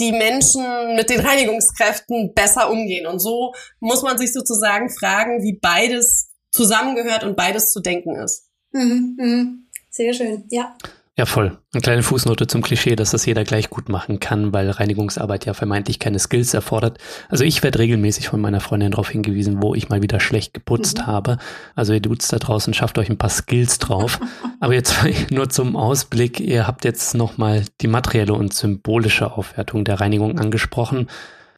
[0.00, 3.06] die Menschen mit den Reinigungskräften besser umgehen.
[3.06, 8.48] Und so muss man sich sozusagen fragen, wie beides zusammengehört und beides zu denken ist.
[8.72, 9.68] Mhm, mhm.
[9.90, 10.76] Sehr schön, ja.
[11.18, 11.58] Ja, voll.
[11.72, 15.52] Eine kleine Fußnote zum Klischee, dass das jeder gleich gut machen kann, weil Reinigungsarbeit ja
[15.52, 16.98] vermeintlich keine Skills erfordert.
[17.28, 20.98] Also ich werde regelmäßig von meiner Freundin darauf hingewiesen, wo ich mal wieder schlecht geputzt
[20.98, 21.06] mhm.
[21.08, 21.38] habe.
[21.74, 24.20] Also ihr Dudes da draußen schafft euch ein paar Skills drauf.
[24.60, 24.94] Aber jetzt
[25.32, 26.38] nur zum Ausblick.
[26.38, 31.08] Ihr habt jetzt nochmal die materielle und symbolische Aufwertung der Reinigung angesprochen.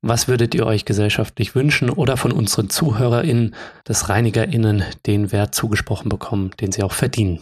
[0.03, 3.55] Was würdet ihr euch gesellschaftlich wünschen oder von unseren ZuhörerInnen,
[3.87, 7.41] des ReinigerInnen, den Wert zugesprochen bekommen, den sie auch verdienen?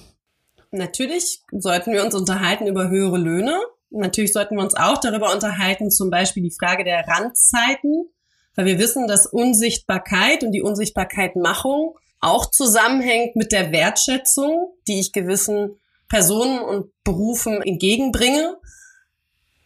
[0.72, 3.58] Natürlich sollten wir uns unterhalten über höhere Löhne.
[3.90, 8.10] Natürlich sollten wir uns auch darüber unterhalten, zum Beispiel die Frage der Randzeiten,
[8.56, 15.12] weil wir wissen, dass Unsichtbarkeit und die Unsichtbarkeitmachung auch zusammenhängt mit der Wertschätzung, die ich
[15.12, 15.78] gewissen
[16.08, 18.56] Personen und Berufen entgegenbringe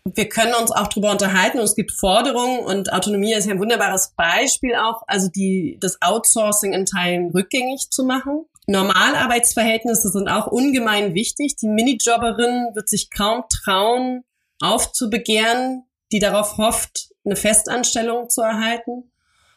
[0.04, 3.60] wir können uns auch darüber unterhalten und es gibt Forderungen und Autonomie ist ja ein
[3.60, 8.44] wunderbares Beispiel auch, also die, das Outsourcing in Teilen rückgängig zu machen.
[8.66, 11.56] Normalarbeitsverhältnisse sind auch ungemein wichtig.
[11.56, 14.24] Die Minijobberin wird sich kaum trauen,
[14.60, 19.12] aufzubegehren, die darauf hofft, eine Festanstellung zu erhalten.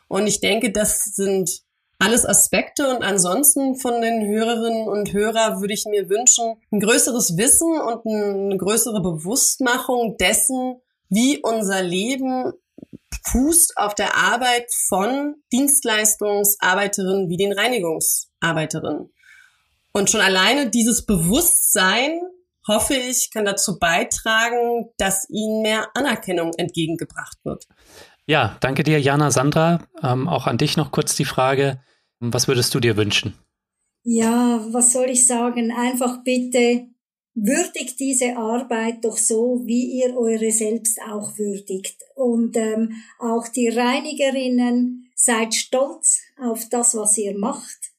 [0.08, 1.65] Und ich denke, das sind
[2.00, 7.38] alles Aspekte und ansonsten von den Hörerinnen und Hörern würde ich mir wünschen, ein größeres
[7.38, 12.52] Wissen und eine größere Bewusstmachung dessen, wie unser Leben
[13.28, 19.12] fußt auf der Arbeit von Dienstleistungsarbeiterinnen wie den Reinigungsarbeiterinnen.
[19.94, 22.20] Und schon alleine dieses Bewusstsein,
[22.68, 27.66] hoffe ich, kann dazu beitragen, dass ihnen mehr Anerkennung entgegengebracht wird.
[28.28, 29.88] Ja, danke dir, Jana Sandra.
[30.02, 31.80] Ähm, auch an dich noch kurz die Frage.
[32.20, 33.36] Was würdest du dir wünschen?
[34.04, 35.72] Ja, was soll ich sagen?
[35.72, 36.88] Einfach bitte
[37.36, 41.98] würdigt diese Arbeit doch so, wie ihr eure selbst auch würdigt.
[42.16, 47.92] Und ähm, auch die Reinigerinnen seid stolz auf das, was ihr macht.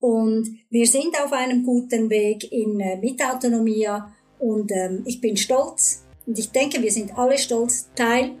[0.00, 6.06] Und wir sind auf einem guten Weg in äh, Mitautonomia und ähm, ich bin stolz
[6.26, 8.32] und ich denke, wir sind alle stolz, Teil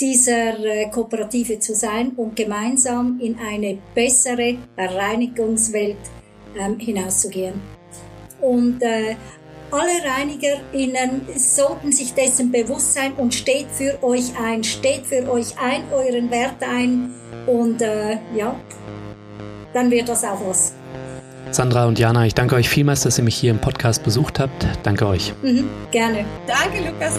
[0.00, 5.96] dieser äh, Kooperative zu sein und gemeinsam in eine bessere Reinigungswelt
[6.58, 7.54] ähm, hinauszugehen.
[8.40, 9.16] Und äh,
[9.70, 15.58] alle ReinigerInnen sollten sich dessen bewusst sein und steht für euch ein, steht für euch
[15.58, 17.12] ein, euren Wert ein
[17.46, 18.54] und äh, ja,
[19.72, 20.72] dann wird das auch was.
[21.50, 24.66] Sandra und Jana, ich danke euch vielmals, dass ihr mich hier im Podcast besucht habt.
[24.82, 25.32] Danke euch.
[25.42, 26.24] Mhm, gerne.
[26.46, 27.18] Danke, Lukas.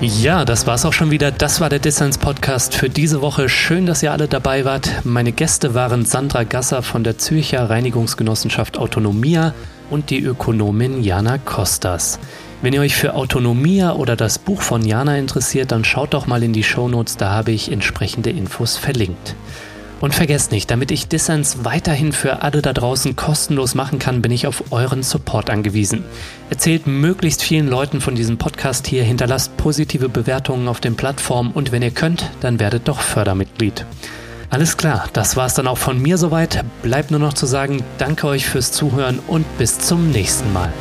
[0.00, 1.32] Ja, das war's auch schon wieder.
[1.32, 3.48] Das war der Dissens Podcast für diese Woche.
[3.48, 5.04] Schön, dass ihr alle dabei wart.
[5.04, 9.54] Meine Gäste waren Sandra Gasser von der Zürcher Reinigungsgenossenschaft Autonomia
[9.90, 12.20] und die Ökonomin Jana Kostas.
[12.62, 16.44] Wenn ihr euch für Autonomia oder das Buch von Jana interessiert, dann schaut doch mal
[16.44, 19.34] in die Shownotes, da habe ich entsprechende Infos verlinkt.
[20.00, 24.30] Und vergesst nicht, damit ich Dissens weiterhin für alle da draußen kostenlos machen kann, bin
[24.30, 26.04] ich auf euren Support angewiesen.
[26.50, 31.72] Erzählt möglichst vielen Leuten von diesem Podcast hier, hinterlasst positive Bewertungen auf den Plattformen und
[31.72, 33.84] wenn ihr könnt, dann werdet doch Fördermitglied.
[34.50, 36.64] Alles klar, das war's dann auch von mir soweit.
[36.82, 40.72] Bleibt nur noch zu sagen, danke euch fürs Zuhören und bis zum nächsten Mal.